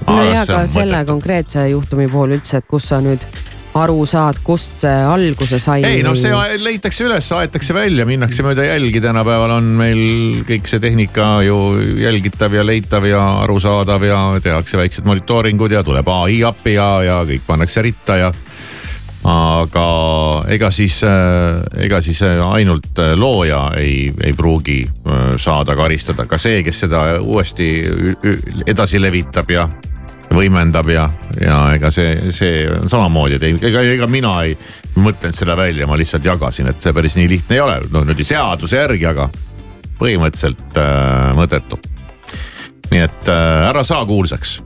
[0.09, 3.25] no ja ka selle konkreetse juhtumi puhul üldse, et kus sa nüüd
[3.79, 5.85] aru saad, kust see alguse sai?
[5.87, 10.03] ei no see leitakse üles, aetakse välja, minnakse mööda jälgi, tänapäeval on meil
[10.49, 11.59] kõik see tehnika ju
[12.03, 17.21] jälgitav ja leitav ja arusaadav ja tehakse väiksed monitooringud ja tuleb ai appi ja, ja
[17.29, 18.33] kõik pannakse ritta ja
[19.29, 19.87] aga
[20.49, 21.03] ega siis,
[21.77, 24.81] ega siis ainult looja ei, ei pruugi
[25.37, 27.69] saada karistada, ka see, kes seda uuesti
[28.67, 29.67] edasi levitab ja,
[30.35, 31.05] võimendab ja,
[31.41, 34.57] ja ega see, see on samamoodi, et ei, ega, ega mina ei
[34.97, 38.27] mõtelnud seda välja, ma lihtsalt jagasin, et see päris nii lihtne ei ole, no niimoodi
[38.27, 39.29] seaduse järgi, aga
[40.01, 41.81] põhimõtteliselt äh, mõttetu.
[42.91, 44.61] nii et äh, ära saa kuulsaks.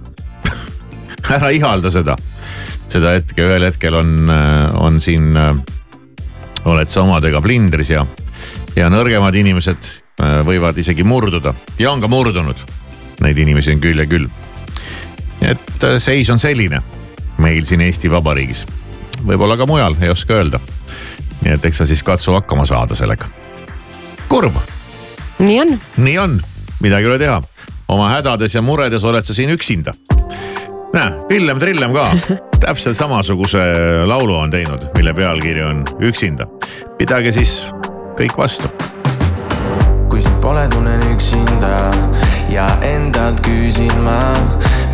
[1.35, 2.17] Ära ihalda seda,
[2.95, 4.31] seda hetke, ühel hetkel on,
[4.79, 5.53] on siin äh,,
[6.71, 8.07] oled sa omadega plindris ja,
[8.77, 9.91] ja nõrgemad inimesed
[10.23, 12.65] äh, võivad isegi murduda ja on ka murdunud.
[13.23, 14.27] Neid inimesi on küll ja küll
[15.45, 16.83] et äh, seis on selline
[17.39, 18.65] meil siin Eesti Vabariigis.
[19.27, 20.61] võib-olla ka mujal, ei oska öelda.
[21.43, 23.27] nii et eks sa siis katsu hakkama saada sellega.
[24.29, 24.57] kurb.
[25.39, 25.81] nii on.
[25.97, 26.41] nii on,
[26.81, 27.43] midagi ei ole teha.
[27.89, 29.95] oma hädades ja muredes oled sa siin üksinda.
[30.95, 32.09] Näe, Villem Trillem ka
[32.65, 33.63] täpselt samasuguse
[34.07, 36.47] laulu on teinud, mille pealkiri on Üksinda.
[36.99, 37.75] pidage siis
[38.19, 38.69] kõik vastu.
[40.09, 41.91] kui sind pole, tunnen üksinda
[42.49, 44.21] ja endalt küsin ma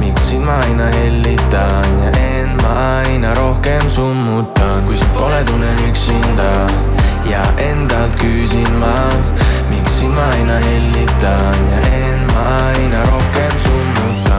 [0.00, 2.72] miks sind ma aina hellitan ja end ma
[3.04, 6.50] aina rohkem summutan, kui sind pole, tunnen üksinda
[7.28, 8.96] ja endalt küsin ma,
[9.68, 13.89] miks sind ma aina hellitan ja end ma aina rohkem summutan.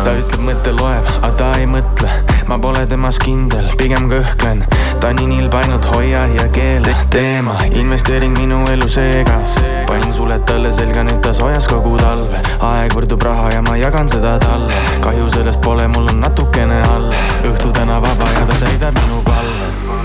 [0.03, 2.09] Ta ütleb, mõte loeb, aga ta ei mõtle,
[2.49, 4.63] ma pole temas kindel, pigem kõhklen.
[5.01, 9.41] ta nii nilb, ainult hoia ja keela teema, investeering minu elu seega.
[9.87, 12.41] panin suled talle selga, nüüd ta soojas kogu talve,
[12.71, 14.85] aeg võrdub raha ja ma jagan seda talle.
[15.01, 20.00] kahju sellest pole, mul on natukene alles, õhtu täna vaba ja ta täidab minu palve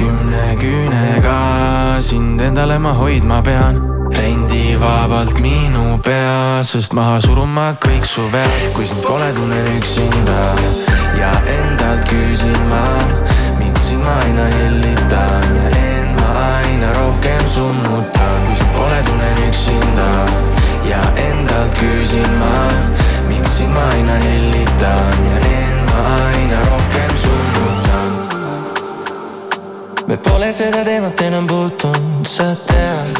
[0.00, 1.38] kümne küünega
[2.00, 3.80] sind endale ma hoidma pean
[4.16, 9.68] rendi vabalt minu peas, sest maha surun ma kõik su vead, kui sind pole, tunnen
[9.76, 10.38] üksinda
[11.20, 12.80] ja endalt küsin ma,
[13.60, 19.44] miks sind ma aina hellitan ja end ma aina rohkem summutan, kui sind pole, tunnen
[19.50, 20.10] üksinda
[20.88, 22.56] ja endalt küsin ma,
[23.28, 26.69] miks sind ma aina hellitan ja end ma aina rohkem summutan.
[30.10, 33.10] Me pole seda teemat enam puutunud, sa tead.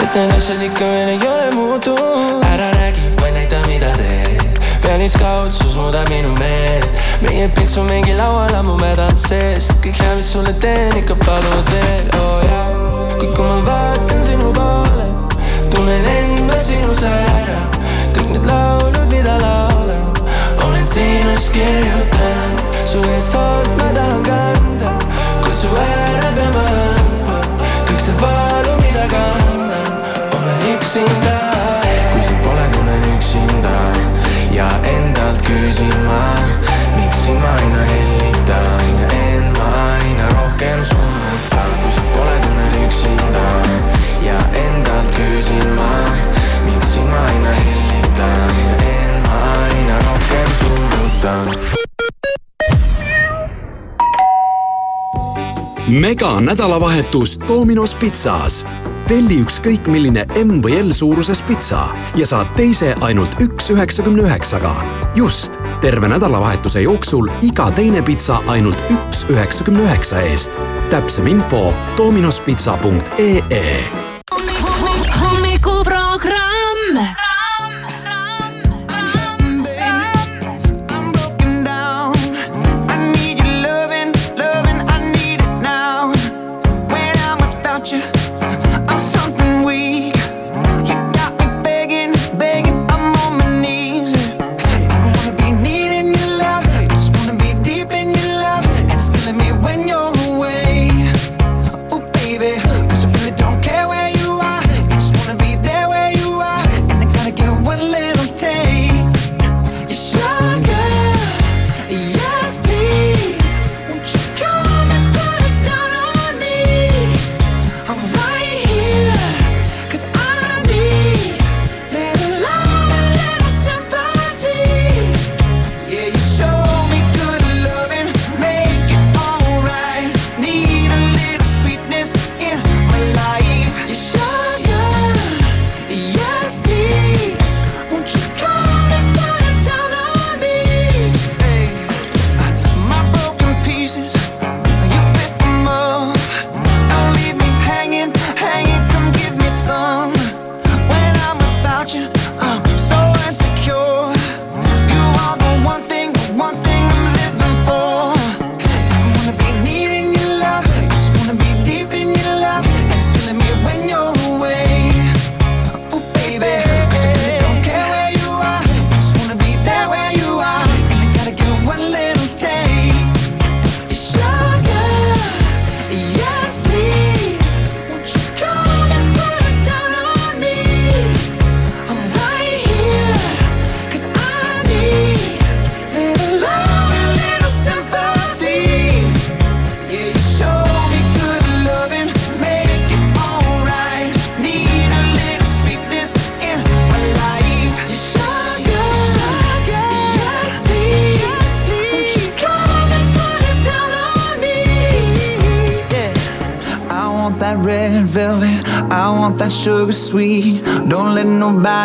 [0.00, 2.44] Et need asjad ikka veel ei ole muutunud.
[2.48, 4.56] Ära räägi, vaid näita, mida teed.
[4.82, 6.88] Pealiskaudsus muudab minu meelt.
[7.20, 9.74] Meie pilts on mingi laual ammu mädanud seest.
[9.84, 12.66] Kõik hea, mis sulle teen, ikka palud veel, oo oh, jaa.
[13.18, 15.08] Kuid kui ma vaatan sinu poole
[15.74, 17.60] tunnen end ma sinus ära.
[18.16, 20.08] Kõik need laulud, mida laulan
[20.64, 22.64] olen sinust kirjutanud.
[22.88, 24.87] Su eest hoolt ma tahan kanda
[25.58, 27.06] su ära pean
[27.88, 29.88] kõik see valu, mida kannan
[30.36, 31.38] olen üksinda.
[32.12, 33.72] Kui sind pole, tunnen üksinda
[34.54, 36.20] ja endalt küsin ma
[36.94, 42.78] miks sind ma aina hellitan ja end ma aina rohkem summutan kui sind pole, tunnen
[42.84, 43.48] üksinda
[44.28, 45.90] ja endalt küsin ma
[46.68, 51.77] miks sind ma aina hellitan ja end ma aina rohkem summutan
[55.88, 58.66] mega nädalavahetus Dominos pitsas.
[59.08, 61.86] telli ükskõik milline M või L suuruses pitsa
[62.16, 64.74] ja saad teise ainult üks üheksakümne üheksaga.
[65.16, 70.52] just, terve nädalavahetuse jooksul iga teine pitsa ainult üks üheksakümne üheksa eest.
[70.90, 74.07] täpsem info dominospitsa.ee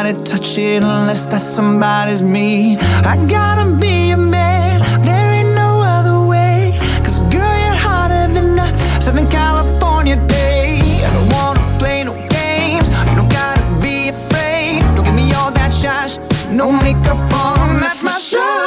[0.03, 2.77] nobody touch it unless that somebody's me.
[3.05, 4.81] I gotta be a man.
[5.01, 6.77] There ain't no other way.
[7.03, 10.79] Cause girl, you're hotter than a Southern California day.
[11.05, 12.87] I don't wanna play no games.
[13.09, 14.81] You don't gotta be afraid.
[14.95, 16.19] Don't give me all that shy sh-
[16.51, 17.79] No makeup on.
[17.79, 18.62] That's my sugar.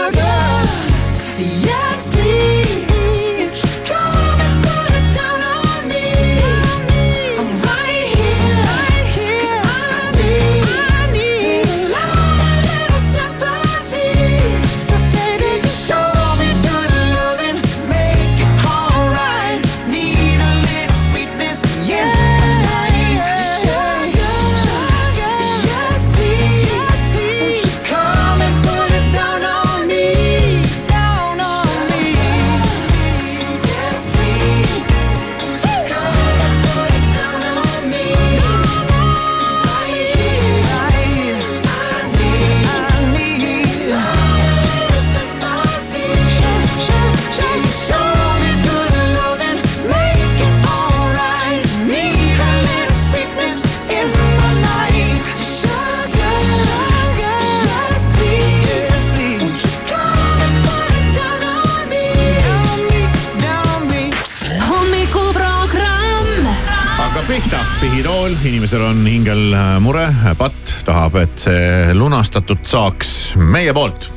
[68.46, 70.06] Inimesel on hingel äh, mure,
[70.38, 73.10] patt tahab, et see lunastatud saaks
[73.42, 74.12] meie poolt.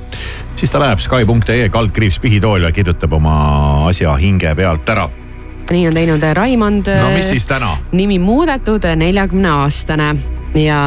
[0.60, 5.08] siis ta läheb Skype.ee kaldkriips pihitool ja kirjutab oma asja hinge pealt ära.
[5.72, 6.92] nii on teinud Raimond.
[7.02, 7.78] no mis siis täna?
[7.92, 10.12] nimi muudetud, neljakümne aastane
[10.56, 10.84] ja.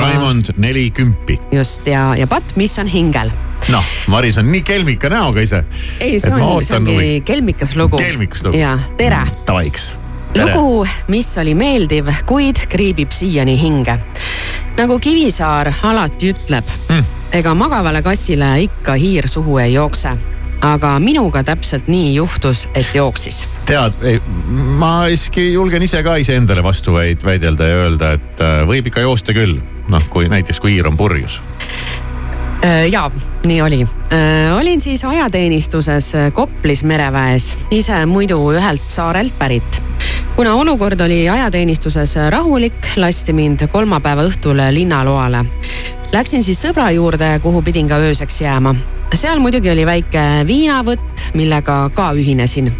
[0.00, 1.38] Raimond neli kümpi.
[1.52, 3.32] just ja, ja patt, mis on hingel.
[3.74, 5.64] noh, Maris on nii kelmika näoga ise.
[6.00, 7.98] ei, see on, see ongi kelmikas lugu.
[7.98, 8.58] kelmikas lugu.
[8.58, 9.24] ja tere.
[9.46, 9.96] Davaiks.
[10.38, 13.98] lugu, mis oli meeldiv, kuid kriibib siiani hinge.
[14.76, 17.04] nagu Kivisaar alati ütleb mm.,
[17.34, 20.16] ega magavale kassile ikka hiir suhu ei jookse.
[20.64, 23.44] aga minuga täpselt nii juhtus, et jooksis.
[23.66, 23.92] tead,
[24.78, 29.00] ma siiski julgen ise ka iseendale vastu väid- väidelda ja öelda, et äh, võib ikka
[29.00, 29.60] joosta küll.
[29.90, 31.42] noh, kui näiteks, kui hiir on purjus.
[32.64, 33.10] Äh, ja
[33.44, 33.86] nii oli.
[34.56, 39.82] olin siis ajateenistuses äh, Koplis mereväes, ise muidu ühelt saarelt pärit.
[40.36, 45.44] Kuna olukord oli ajateenistuses rahulik, lasti mind kolmapäeva õhtul linnaloale.
[46.12, 48.74] Läksin siis sõbra juurde, kuhu pidin ka ööseks jääma.
[49.14, 52.72] seal muidugi oli väike viinavõtt, millega ka ühinesin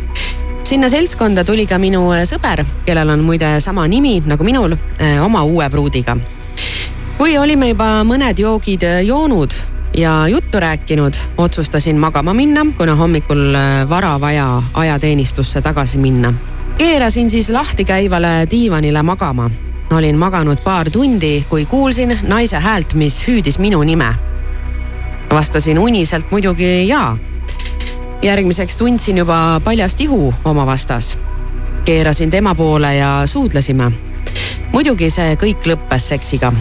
[0.64, 4.76] sinna seltskonda tuli ka minu sõber, kellel on muide sama nimi nagu minul,
[5.22, 6.16] oma uue pruudiga
[7.18, 9.54] kui olime juba mõned joogid joonud
[9.96, 13.54] ja juttu rääkinud, otsustasin magama minna, kuna hommikul
[13.88, 16.34] vara vaja ajateenistusse tagasi minna.
[16.78, 19.50] Keerasin siis lahti käivale diivanile magama.
[19.92, 24.14] olin maganud paar tundi, kui kuulsin naise häält, mis hüüdis minu nime.
[25.30, 27.18] vastasin uniselt muidugi jaa.
[28.22, 31.18] järgmiseks tundsin juba paljast ihu oma vastas.
[31.84, 33.92] keerasin tema poole ja suudlesime.
[34.72, 36.52] muidugi see kõik lõppes seksiga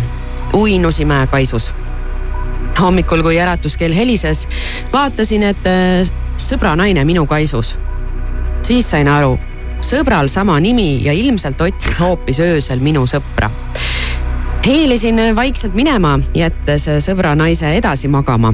[0.53, 1.73] uinusime kaisus.
[2.81, 4.47] hommikul, kui äratuskell helises,
[4.93, 7.79] vaatasin, et äh, sõbra naine minu kaisus.
[8.61, 9.37] siis sain aru,
[9.83, 13.49] sõbral sama nimi ja ilmselt otsis hoopis öösel minu sõpra.
[14.65, 18.53] hiilisin vaikselt minema, jättes sõbra naise edasi magama.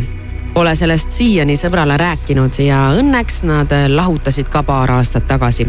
[0.53, 5.67] Pole sellest siiani sõbrale rääkinud ja õnneks nad lahutasid ka paar aastat tagasi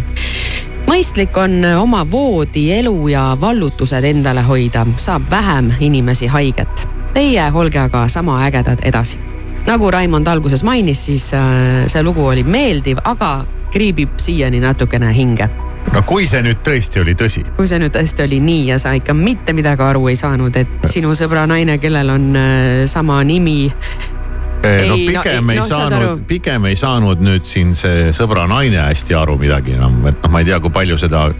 [0.90, 6.88] mõistlik on oma voodi elu ja vallutused endale hoida, saab vähem inimesi haiget.
[7.14, 9.18] Teie olge aga sama ägedad edasi.
[9.66, 15.48] nagu Raimond alguses mainis, siis äh, see lugu oli meeldiv, aga kriibib siiani natukene hinge.
[15.94, 18.92] no kui see nüüd tõesti oli tõsi, kui see nüüd tõesti oli nii ja sa
[18.98, 23.70] ikka mitte midagi aru ei saanud, et sinu sõbra naine, kellel on äh, sama nimi,
[23.70, 28.44] no Ei, no pigem ei- ei no saanud, pigem ei saanud nüüd siin see sõbra
[28.50, 31.30] naine hästi aru midagi enam, et noh, ma ei tea, kui palju seda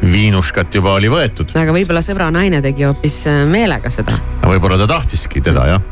[0.00, 1.50] viinuškat juba oli võetud.
[1.56, 4.12] aga võib-olla sõbra naine tegi hoopis äh, meelega seda.
[4.44, 5.82] võib-olla ta tahtiski teda jah.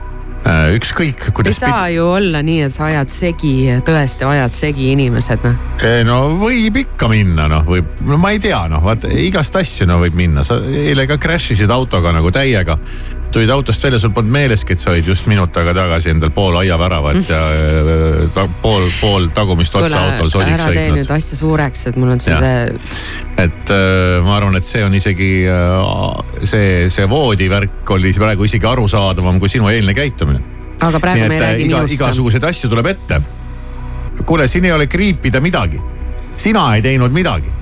[0.47, 1.59] ükskõik, ei kuidas.
[1.61, 3.53] saa ju olla nii, et sa ajad segi,
[3.87, 5.85] tõesti ajad segi inimesed, noh.
[6.07, 9.99] no võib ikka minna, noh, võib, no ma ei tea, noh, vaata igast asju no
[10.03, 12.79] võib minna, sa eile ka crash isid autoga nagu täiega.
[13.33, 16.57] Tulid autost välja, sul polnud meeleski, et sa olid just minut aega tagasi endal pool
[16.61, 21.13] aiaväravat ja äh, ta, pool, pool tagumist otsa autol sodiks ära tee sõitnud nüüd.
[21.19, 22.53] asja suureks, et mul on selle,
[23.45, 28.71] et äh, ma arvan, et see on isegi äh, see, see voodivärk oli praegu isegi
[28.71, 30.43] arusaadavam kui sinu eilne käitumine.
[30.81, 31.99] aga praegu nii me ei et räägi iga, minust.
[31.99, 33.21] igasuguseid asju tuleb ette.
[34.25, 35.81] kuule, siin ei ole kriipida midagi.
[36.37, 37.58] sina ei teinud midagi.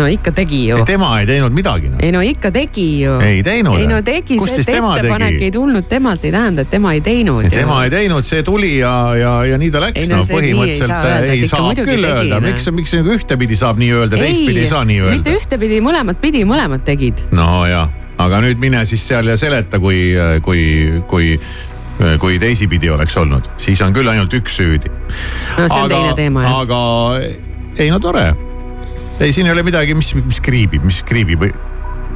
[0.00, 0.80] No ikka tegi ju.
[0.88, 2.00] tema ei teinud midagi no..
[2.02, 3.16] ei no ikka tegi ju.
[3.24, 3.78] ei teinud.
[3.78, 5.48] ei no tegi, see, et ettepanek tegi?
[5.48, 7.48] ei tulnud temalt, ei tähenda, et tema ei teinud.
[7.52, 10.10] tema ei teinud, see tuli ja, ja, ja nii ta läks.
[10.10, 13.58] no, no põhimõtteliselt ei saa, öelda, ei saa küll tegi, öelda, miks, miks nagu ühtepidi
[13.60, 15.16] saab nii öelda, teistpidi ei saa nii öelda.
[15.18, 17.26] mitte ühtepidi, mõlemat pidi, mõlemad tegid.
[17.36, 17.90] no jah,
[18.20, 20.14] aga nüüd mine siis seal ja seleta, kui,
[20.46, 20.62] kui,
[21.10, 21.34] kui
[22.16, 24.88] kui teisipidi oleks olnud, siis on küll ainult üks süüdi.
[24.88, 26.62] no see on aga, teine teema jah.
[26.64, 26.78] aga
[27.76, 28.30] ei no tore.
[29.20, 31.52] Ei, siin ei ole midagi, mis, mis kriibib, mis kriibib või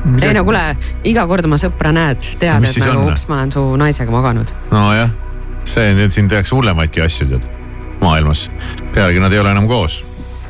[0.05, 0.28] Midagi...
[0.28, 0.62] ei no kuule,
[1.09, 4.52] iga kord oma sõpra näed, tead, et nagu ups, ma olen su naisega maganud.
[4.72, 5.12] nojah,
[5.68, 7.46] see siin tehakse hullemaidki asju tead
[8.05, 8.48] maailmas.
[8.92, 10.02] pealegi nad ei ole enam koos.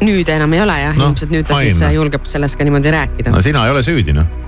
[0.02, 1.74] nüüd enam ei ole jah no,, ilmselt nüüd ta fine.
[1.74, 3.34] siis julgeb sellest ka niimoodi rääkida.
[3.34, 4.43] no sina ei ole süüdi noh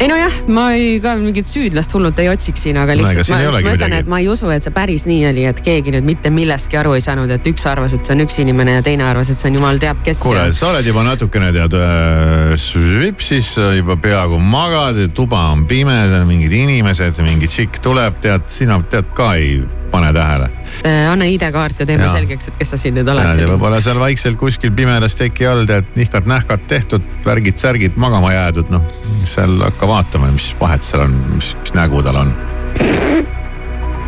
[0.00, 3.62] ei nojah, ma ei ka mingit süüdlast hullult ei otsiks siin, aga lihtsalt no, ma,
[3.64, 6.32] ma ütlen, et ma ei usu, et see päris nii oli, et keegi nüüd mitte
[6.34, 9.30] millestki aru ei saanud, et üks arvas, et see on üks inimene ja teine arvas,
[9.32, 10.20] et see on jumal teab kes.
[10.24, 15.96] kuule, sa oled juba natukene tead äh,, siis juba peaaegu magad, tuba on pime,
[16.28, 19.62] mingid inimesed, mingi tšikk tuleb, tead, sina tead ka ei
[19.96, 20.48] pane tähele.
[20.84, 22.12] Äh, anna ID-kaart ja teeme ja.
[22.12, 23.42] selgeks, et kes sa siin nüüd oled.
[23.52, 28.84] võib-olla seal vaikselt kuskil pimedas teki all tead nihkad-nähkad tehtud, värgid-särgid magama jäädud, noh.
[29.24, 32.34] seal hakka vaatama, mis vahet seal on, mis, mis nägu tal on.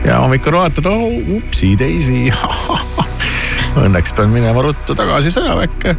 [0.04, 2.28] ja hommikul vaatad, oh upsi-daisy
[3.78, 5.94] Õnneks pean minema ruttu tagasi sõjaväkke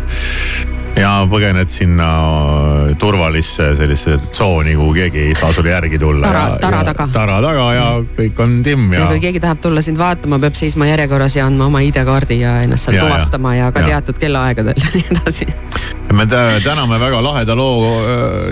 [0.99, 2.07] ja põgened sinna
[2.99, 6.27] turvalisse sellisesse tsooni, kuhu keegi ei saa sulle järgi tulla.
[6.27, 7.07] tara, tara taga.
[7.13, 7.85] tara taga ja
[8.17, 9.03] kõik on timm ja.
[9.03, 12.57] ja kui keegi tahab tulla sind vaatama, peab seisma järjekorras ja andma oma ID-kaardi ja
[12.65, 13.93] ennast seal ja, tuvastama ja, ja ka ja.
[13.93, 15.47] teatud kellaaegadel ja nii edasi.
[16.13, 17.93] me täname väga laheda loo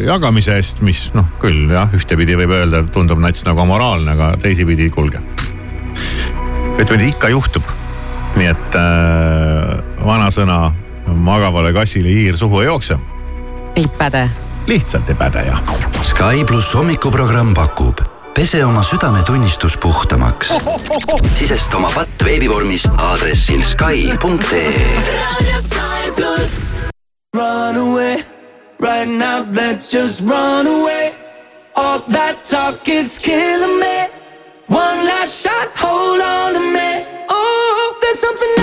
[0.06, 4.89] jagamise eest, mis noh, küll jah, ühtepidi võib öelda, tundub nats nagu amoraalne, aga teisipidi,
[4.93, 5.24] kuulge.
[6.78, 7.76] ütleme, ikka juhtub.
[8.38, 10.60] nii et äh, vanasõna
[11.08, 12.99] magavale kassile hiir suhu ei jookse.
[13.76, 14.30] ei päde.
[14.68, 15.62] lihtsalt ei päde jah.
[16.01, 20.53] Sky pluss hommikuprogramm pakub pese oma südametunnistus puhtamaks.
[21.39, 25.01] sisesta oma patt veebivormis aadressil Sky.ee.
[27.36, 28.24] Run away,
[28.80, 31.14] right now let's just run away.
[31.76, 34.10] All that talk is killing me.
[34.70, 37.05] One last shot, hold on to me.
[37.30, 38.57] Oh, there's something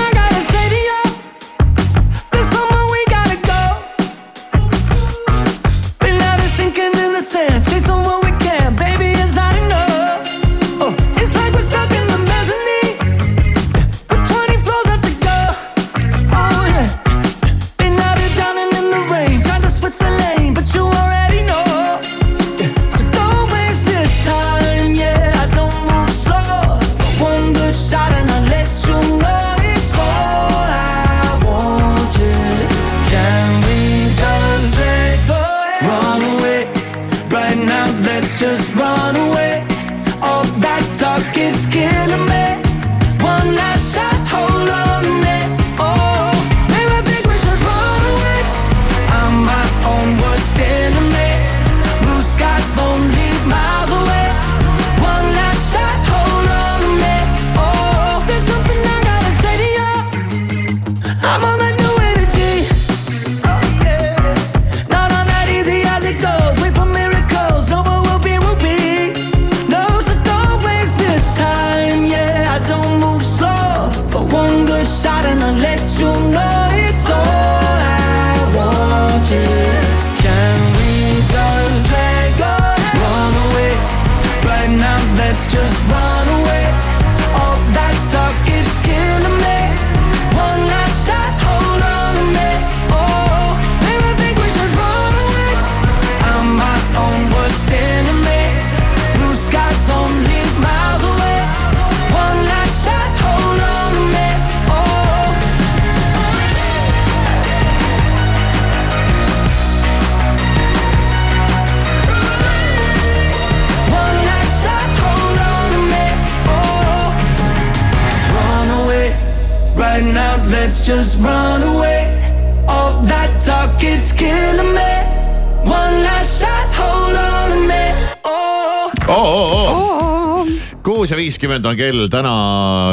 [130.85, 132.33] kuus ja viiskümmend on kell, täna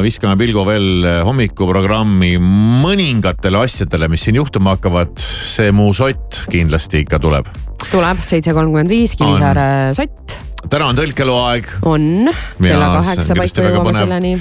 [0.04, 5.18] viskame pilgu veel hommikuprogrammi mõningatele asjadele, mis siin juhtuma hakkavad.
[5.20, 7.50] see mu sott kindlasti ikka tuleb.
[7.92, 11.70] tuleb seitse kolmkümmend viis, Kivisaare sott täna on tõlkeloo aeg.
[11.88, 12.30] on,
[12.62, 14.34] kella kaheksa paiku jõuame selleni.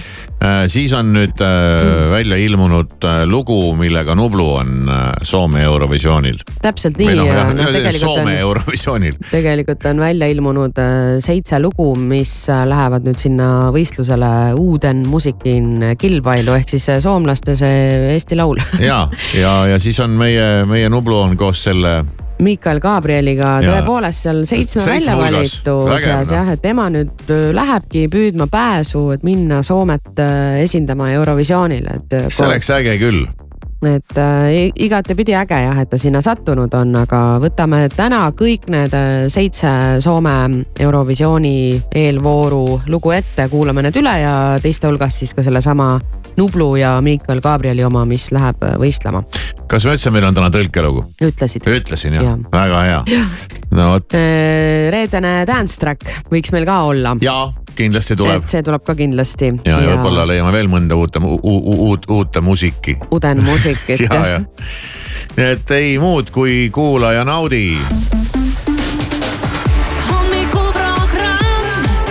[0.72, 6.40] siis on nüüd äh, välja ilmunud äh, lugu, millega Nublu on äh, Soome Eurovisioonil.
[6.62, 9.18] täpselt nii ja jah, noh, tegelikult Soome on, Eurovisioonil.
[9.30, 15.92] tegelikult on välja ilmunud äh, seitse lugu, mis äh, lähevad nüüd sinna võistlusele Uuden Musikin
[16.00, 18.60] kilpailu ehk siis äh, soomlaste see Eesti Laul.
[18.80, 19.02] ja,
[19.36, 22.00] ja, ja siis on meie, meie Nublu on koos selle
[22.44, 25.34] Mikael Gabrieliga tõepoolest seal seitsme Seitsme välja hulgas.
[25.34, 26.36] valitu Vägev, seas noh.
[26.38, 32.18] jah, et tema nüüd äh, lähebki püüdma pääsu, et minna Soomet äh, esindama Eurovisioonil, et.
[32.28, 33.24] see oleks äge küll.
[33.86, 38.94] Et äh, igatepidi äge jah, et ta sinna sattunud on, aga võtame täna kõik need
[38.96, 39.70] äh, seitse
[40.04, 45.94] Soome Eurovisiooni eelvooru lugu ette, kuulame need üle ja teiste hulgas siis ka sellesama
[46.36, 49.24] Nublu ja Miikael Gabrieli oma, mis läheb äh, võistlema.
[49.66, 51.06] kas ma ütlesin, meil on täna tõlkelugu?
[51.24, 51.66] ütlesid?
[51.70, 52.36] ütlesin jah Jaa.
[52.36, 53.24] ja., väga hea.
[53.78, 54.20] no vot,
[54.92, 57.16] reedene dance track võiks meil ka olla.
[57.24, 57.40] ja
[57.80, 59.50] kindlasti tuleb see tuleb ka kindlasti.
[59.64, 62.96] ja, ja võib-olla leiame veel mõnda uute, uut, uute muusiki.
[63.14, 64.40] Uden muusikit ja, ja.
[65.36, 67.78] nii et ei muud kui kuula ja naudi.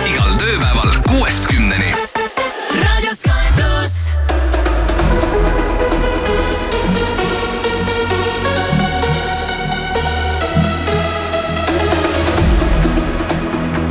[0.08, 1.92] igal tööpäeval kuuest kümneni.
[2.80, 4.16] Raadio Sky pluss.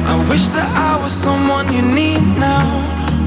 [0.05, 2.65] I wish that I was someone you need now.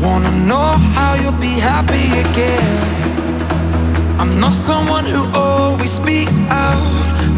[0.03, 3.01] Wanna know how you'll be happy again.
[4.41, 6.83] Not someone who always speaks out.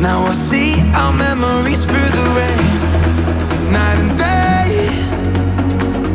[0.01, 3.73] Now I see our memories through the rain.
[3.73, 4.89] Night and day.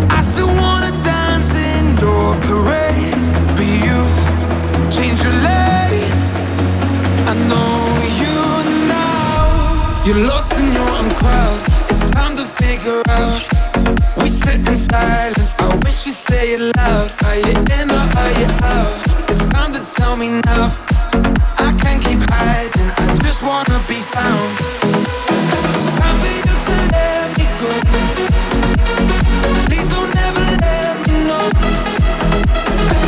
[0.09, 3.25] I still wanna dance in your parade.
[3.55, 3.99] But you
[4.89, 6.13] change your lane.
[7.31, 7.73] I know
[8.21, 8.37] you
[8.87, 10.03] now.
[10.05, 11.59] You're lost in your own crowd.
[11.89, 13.41] It's time to figure out.
[14.17, 15.55] We sit in silence.
[15.59, 17.11] I wish you say it loud.
[17.25, 19.08] Are you in or are you out?
[19.71, 20.75] Time tell me now.
[21.57, 22.89] I can't keep hiding.
[22.97, 24.49] I just wanna be found.
[25.75, 27.69] It's time for you to let me go.
[29.67, 31.45] Please don't ever let me know.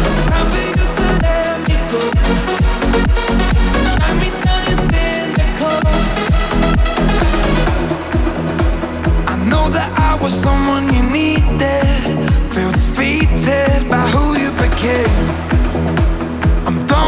[0.05, 2.01] It's time for you to let me go.
[3.93, 5.79] Drag me down your cynical.
[9.33, 12.21] I know that I was someone you needed.
[12.53, 15.20] Feel defeated by who you became.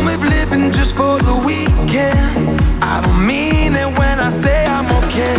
[0.04, 2.60] Done with living just for the weekend.
[2.82, 5.38] I don't mean it when I say I'm okay.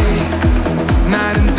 [1.11, 1.54] Night and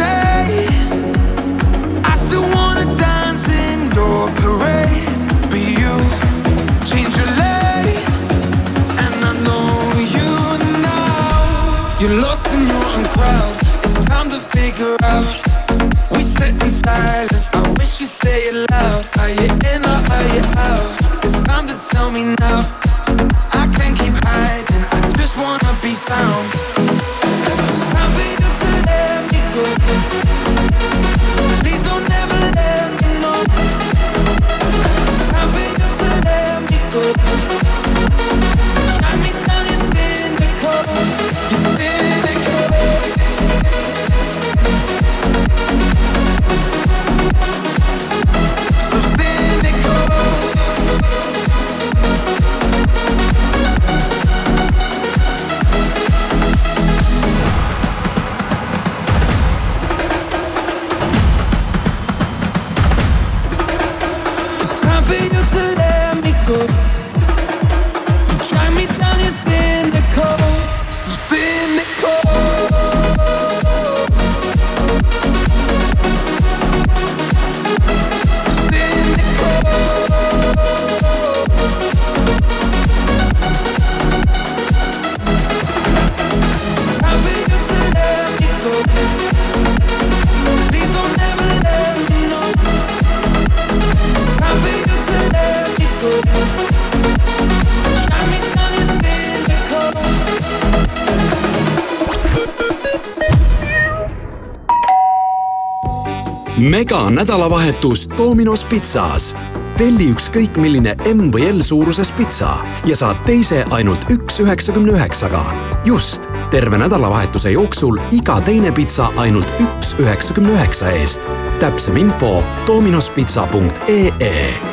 [107.05, 109.35] mega nädalavahetus Dominos pitsas.
[109.77, 115.43] telli ükskõik milline M või L suuruses pitsa ja saad teise ainult üks üheksakümne üheksaga.
[115.85, 121.21] just, terve nädalavahetuse jooksul iga teine pitsa ainult üks üheksakümne üheksa eest.
[121.59, 124.64] täpsem info dominospitsa.ee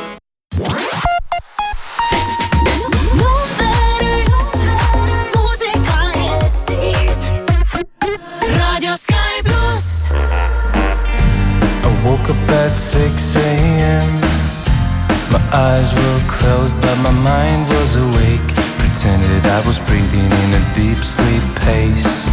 [19.72, 22.26] was breathing in a deep sleep pace.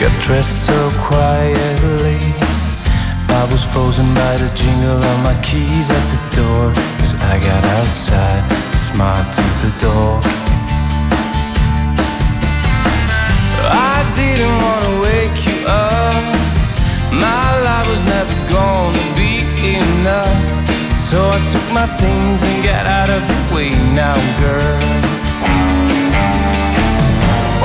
[0.00, 2.20] Got dressed so quietly.
[3.28, 6.72] I was frozen by the jingle of my keys at the door.
[7.02, 8.42] As I got outside,
[8.74, 10.49] smiled to the dog.
[21.10, 24.78] So I took my things and got out of the way now, girl.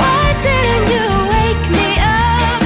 [0.00, 2.60] Why didn't you wake me up?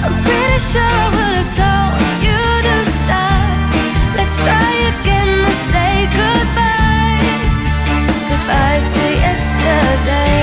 [0.00, 3.68] I'm pretty sure I would have told you to stop.
[4.16, 5.30] Let's try again.
[5.44, 7.20] Let's say goodbye.
[8.30, 10.33] Goodbye to yesterday.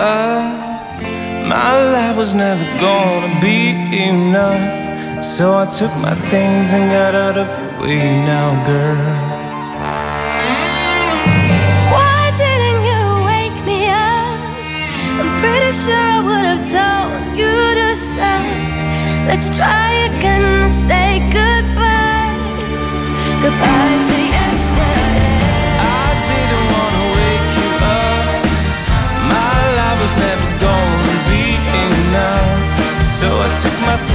[0.00, 1.02] Up.
[1.46, 3.70] My life was never gonna be
[4.08, 5.24] enough.
[5.24, 9.12] So I took my things and got out of your way now, girl.
[11.94, 14.38] Why didn't you wake me up?
[15.20, 18.46] I'm pretty sure I would have told you to stop.
[19.28, 22.32] Let's try again and say goodbye.
[23.42, 24.29] Goodbye to yesterday.
[33.58, 34.09] Took my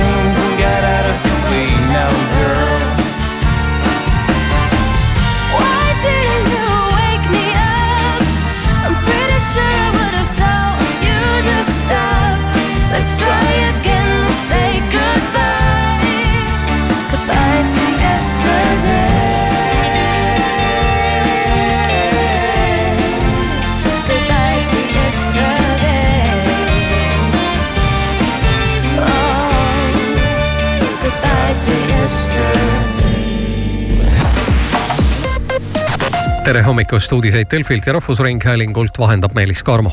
[36.45, 39.91] tere hommikust, uudiseid Delfilt ja Rahvusringhäälingult vahendab Meelis Karmo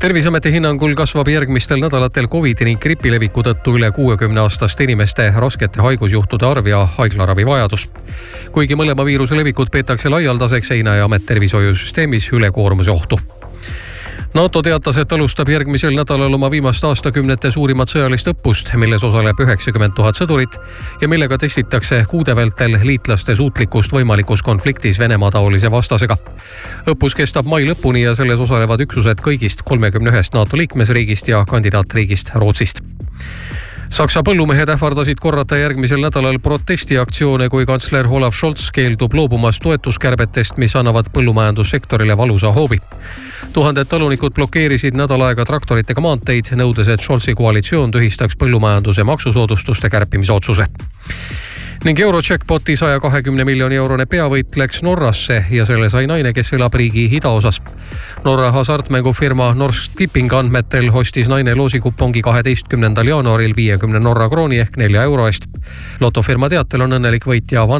[0.00, 5.80] terviseameti hinnangul kasvab järgmistel nädalatel Covidi ning gripi leviku tõttu üle kuuekümne aastaste inimeste raskete
[5.80, 7.88] haigusjuhtude arv ja haiglaravi vajadus.
[8.52, 13.20] kuigi mõlema viiruse levikut peetakse laialdaseks, ei näe amet tervishoiusüsteemis ülekoormuse ohtu
[14.36, 19.94] NATO teatas, et alustab järgmisel nädalal oma viimaste aastakümnete suurimat sõjalist õppust, milles osaleb üheksakümmend
[19.96, 20.58] tuhat sõdurit
[21.00, 26.18] ja millega testitakse kuude vältel liitlaste suutlikkust võimalikus konfliktis Venemaa taolise vastasega.
[26.92, 32.34] õppus kestab mai lõpuni ja selles osalevad üksused kõigist kolmekümne ühest NATO liikmesriigist ja kandidaatriigist
[32.34, 32.84] Rootsist
[33.90, 40.74] Saksa põllumehed ähvardasid korrata järgmisel nädalal protestiaktsioone, kui kantsler Olav Scholz keeldub loobumas toetuskärbetest, mis
[40.76, 42.78] annavad põllumajandussektorile valusa hoobi.
[43.52, 50.32] tuhanded talunikud blokeerisid nädal aega traktoritega maanteid, nõudes, et Scholzi koalitsioon tühistaks põllumajanduse maksusoodustuste kärpimise
[50.32, 50.66] otsuse
[51.84, 56.74] ning Eurojackpoti saja kahekümne miljoni eurone peavõit läks Norrasse ja selle sai naine, kes elab
[56.74, 57.60] riigi idaosas.
[58.24, 65.02] Norra hasartmängufirma Norsk Tipping andmetel ostis naine loosikupongi kaheteistkümnendal jaanuaril viiekümne Norra krooni ehk nelja
[65.02, 65.48] euro eest.
[66.00, 67.74] lotofirma teatel on õnnelik võitja vanem